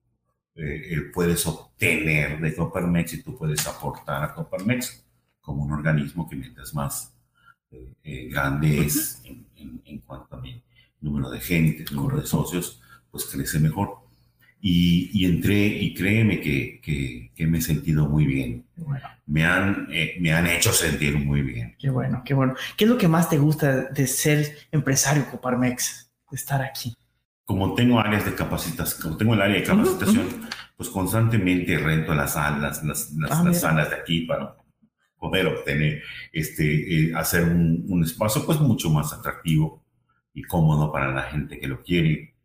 eh, 0.56 0.82
eh, 0.92 1.02
puedes 1.14 1.46
obtener 1.48 2.40
de 2.40 2.56
Coparmex 2.56 3.14
y 3.14 3.24
tú 3.24 3.38
puedes 3.38 3.66
aportar 3.68 4.24
a 4.24 4.34
Coparmex 4.34 5.06
como 5.42 5.64
un 5.64 5.72
organismo 5.72 6.28
que 6.28 6.36
mientras 6.36 6.74
más 6.74 7.14
grande 8.04 8.80
es 8.80 9.22
en, 9.26 10.00
cuanto 10.00 10.36
a 10.36 10.42
mi 10.42 10.64
número 11.02 11.30
de 11.30 11.40
gente, 11.40 11.86
número 11.94 12.22
de 12.22 12.26
socios, 12.26 12.82
pues 13.12 13.26
crece 13.26 13.60
mejor. 13.60 14.07
Y, 14.60 15.26
entré 15.26 15.68
y 15.68 15.94
créeme 15.94 16.42
que, 16.42 16.82
que, 16.82 17.48
me 17.48 17.60
he 17.60 17.62
sentido 17.62 18.08
muy 18.08 18.26
bien. 18.26 18.66
Me, 19.26 19.46
han, 19.46 19.88
eh, 19.92 20.18
me 20.20 20.34
han 20.34 20.48
hecho 20.48 20.74
sentir 20.74 21.18
muy 21.18 21.42
bien. 21.42 21.76
Qué 21.80 21.90
bueno, 21.90 22.24
qué 22.26 22.34
bueno. 22.34 22.56
¿Qué 22.76 22.86
es 22.86 22.90
lo 22.90 22.98
que 22.98 23.08
más 23.08 23.30
te 23.30 23.38
gusta 23.38 23.84
de 23.84 24.08
ser 24.08 24.58
empresario 24.72 25.30
Coparmex, 25.30 26.12
de 26.30 26.36
estar 26.36 26.62
aquí? 26.62 26.96
Como 27.46 27.76
tengo 27.76 28.00
áreas 28.00 28.26
de 28.26 28.34
capacitación, 28.34 29.02
como 29.02 29.18
tengo 29.18 29.34
el 29.36 29.42
área 29.42 29.58
de 29.58 29.64
capacitación, 29.64 30.28
pues 30.76 30.90
constantemente 30.90 31.78
rento 31.78 32.14
las 32.14 32.34
salas, 32.34 32.84
las, 32.84 33.12
las, 33.14 33.32
ah, 33.32 33.54
salas 33.54 33.90
de 33.90 33.96
aquí 33.96 34.22
para 34.22 34.56
poder 35.18 35.48
obtener, 35.48 36.02
este, 36.34 37.10
eh, 37.10 37.16
hacer 37.16 37.44
un, 37.44 37.86
un 37.88 38.04
espacio 38.04 38.46
pues 38.46 38.60
mucho 38.60 38.90
más 38.90 39.14
atractivo 39.14 39.84
y 40.34 40.44
cómodo 40.44 40.92
para 40.92 41.12
la 41.12 41.24
gente 41.24 41.60
que 41.60 41.68
lo 41.68 41.82
quiere 41.82 42.37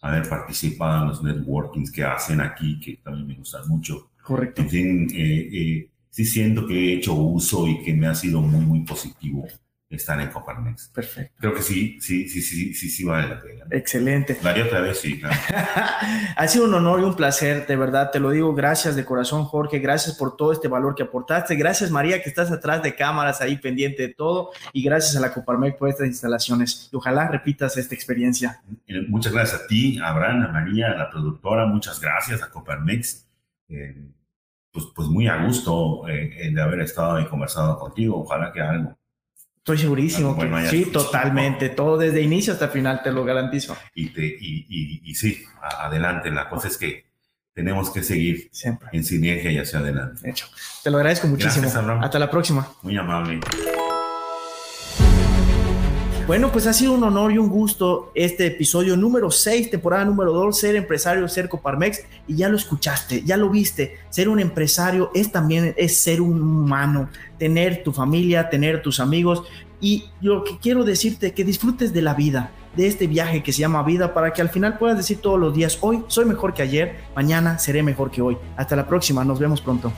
haber 0.00 0.28
participado 0.28 1.02
en 1.02 1.08
los 1.08 1.22
networkings 1.22 1.90
que 1.90 2.04
hacen 2.04 2.40
aquí, 2.40 2.80
que 2.80 2.96
también 3.02 3.26
me 3.26 3.34
gustan 3.34 3.68
mucho. 3.68 4.10
Correcto. 4.22 4.62
En 4.62 4.70
fin, 4.70 5.08
eh, 5.14 5.48
eh, 5.52 5.90
sí 6.08 6.24
siento 6.24 6.66
que 6.66 6.74
he 6.74 6.96
hecho 6.96 7.14
uso 7.14 7.66
y 7.68 7.82
que 7.82 7.92
me 7.92 8.06
ha 8.06 8.14
sido 8.14 8.40
muy, 8.40 8.64
muy 8.64 8.80
positivo 8.80 9.46
estar 9.90 10.20
en 10.20 10.28
Coparmex. 10.28 10.88
Perfecto. 10.88 11.34
Creo 11.40 11.52
que 11.52 11.62
sí, 11.62 12.00
sí, 12.00 12.28
sí, 12.28 12.40
sí, 12.40 12.72
sí, 12.74 12.88
sí 12.88 13.04
vale 13.04 13.28
la 13.28 13.42
pena. 13.42 13.64
Excelente. 13.70 14.38
Daría 14.40 14.64
otra 14.64 14.80
vez, 14.80 15.00
sí, 15.00 15.18
claro. 15.18 15.36
ha 16.36 16.48
sido 16.48 16.66
un 16.66 16.74
honor 16.74 17.00
y 17.00 17.02
un 17.02 17.16
placer, 17.16 17.66
de 17.66 17.76
verdad, 17.76 18.10
te 18.12 18.20
lo 18.20 18.30
digo, 18.30 18.54
gracias 18.54 18.94
de 18.94 19.04
corazón, 19.04 19.44
Jorge, 19.44 19.80
gracias 19.80 20.16
por 20.16 20.36
todo 20.36 20.52
este 20.52 20.68
valor 20.68 20.94
que 20.94 21.02
aportaste, 21.02 21.56
gracias 21.56 21.90
María, 21.90 22.22
que 22.22 22.28
estás 22.28 22.52
atrás 22.52 22.82
de 22.82 22.94
cámaras 22.94 23.40
ahí 23.40 23.56
pendiente 23.56 24.02
de 24.06 24.14
todo, 24.14 24.50
y 24.72 24.82
gracias 24.84 25.16
a 25.16 25.20
la 25.20 25.32
Coparmex 25.32 25.76
por 25.76 25.88
estas 25.88 26.06
instalaciones. 26.06 26.88
Y 26.92 26.96
ojalá 26.96 27.26
repitas 27.26 27.76
esta 27.76 27.94
experiencia. 27.94 28.62
Eh, 28.86 29.02
muchas 29.08 29.32
gracias 29.32 29.62
a 29.62 29.66
ti, 29.66 29.98
a 29.98 30.10
Abraham, 30.10 30.42
a 30.42 30.52
María, 30.52 30.92
a 30.92 30.94
la 30.94 31.10
productora, 31.10 31.66
muchas 31.66 32.00
gracias 32.00 32.42
a 32.42 32.48
Coparmex. 32.48 33.26
Eh, 33.68 34.08
pues, 34.72 34.86
pues 34.94 35.08
muy 35.08 35.26
a 35.26 35.44
gusto 35.44 36.08
eh, 36.08 36.52
de 36.54 36.62
haber 36.62 36.80
estado 36.82 37.20
y 37.20 37.26
conversado 37.26 37.76
contigo. 37.76 38.20
Ojalá 38.20 38.52
que 38.52 38.60
algo 38.60 38.99
Estoy 39.72 39.86
segurísimo 39.86 40.36
que 40.36 40.68
sí, 40.68 40.86
totalmente. 40.86 41.68
Todo 41.68 41.96
desde 41.96 42.22
inicio 42.22 42.52
hasta 42.52 42.68
final, 42.68 43.02
te 43.04 43.12
lo 43.12 43.24
garantizo. 43.24 43.76
Y, 43.94 44.08
te, 44.08 44.26
y, 44.26 45.00
y, 45.04 45.14
sí, 45.14 45.44
adelante. 45.62 46.28
La 46.32 46.48
cosa 46.48 46.66
es 46.66 46.76
que 46.76 47.06
tenemos 47.54 47.90
que 47.90 48.02
seguir 48.02 48.48
Siempre. 48.50 48.88
en 48.92 49.04
sinergia 49.04 49.52
y 49.52 49.58
hacia 49.58 49.78
adelante. 49.78 50.28
Hecho. 50.28 50.46
Te 50.82 50.90
lo 50.90 50.96
agradezco 50.96 51.28
muchísimo. 51.28 51.68
hasta 51.68 52.18
la 52.18 52.30
próxima. 52.30 52.66
Muy 52.82 52.96
amable. 52.96 53.38
Bueno, 56.30 56.52
pues 56.52 56.68
ha 56.68 56.72
sido 56.72 56.92
un 56.92 57.02
honor 57.02 57.32
y 57.32 57.38
un 57.38 57.48
gusto 57.48 58.12
este 58.14 58.46
episodio 58.46 58.96
número 58.96 59.32
6, 59.32 59.68
temporada 59.68 60.04
número 60.04 60.32
2, 60.32 60.56
ser 60.56 60.76
empresario, 60.76 61.26
ser 61.26 61.48
Coparmex. 61.48 62.04
Y 62.28 62.36
ya 62.36 62.48
lo 62.48 62.56
escuchaste, 62.56 63.24
ya 63.24 63.36
lo 63.36 63.50
viste. 63.50 63.98
Ser 64.10 64.28
un 64.28 64.38
empresario 64.38 65.10
es 65.12 65.32
también 65.32 65.74
es 65.76 65.96
ser 65.96 66.20
un 66.20 66.40
humano, 66.40 67.08
tener 67.36 67.82
tu 67.82 67.92
familia, 67.92 68.48
tener 68.48 68.80
tus 68.80 69.00
amigos. 69.00 69.42
Y 69.80 70.04
lo 70.20 70.44
que 70.44 70.56
quiero 70.58 70.84
decirte 70.84 71.32
que 71.32 71.42
disfrutes 71.42 71.92
de 71.92 72.02
la 72.02 72.14
vida, 72.14 72.52
de 72.76 72.86
este 72.86 73.08
viaje 73.08 73.42
que 73.42 73.52
se 73.52 73.58
llama 73.58 73.82
vida, 73.82 74.14
para 74.14 74.32
que 74.32 74.40
al 74.40 74.50
final 74.50 74.78
puedas 74.78 74.96
decir 74.96 75.18
todos 75.18 75.40
los 75.40 75.52
días, 75.52 75.78
hoy 75.80 76.04
soy 76.06 76.26
mejor 76.26 76.54
que 76.54 76.62
ayer, 76.62 77.00
mañana 77.16 77.58
seré 77.58 77.82
mejor 77.82 78.12
que 78.12 78.22
hoy. 78.22 78.38
Hasta 78.56 78.76
la 78.76 78.86
próxima, 78.86 79.24
nos 79.24 79.40
vemos 79.40 79.60
pronto. 79.60 79.92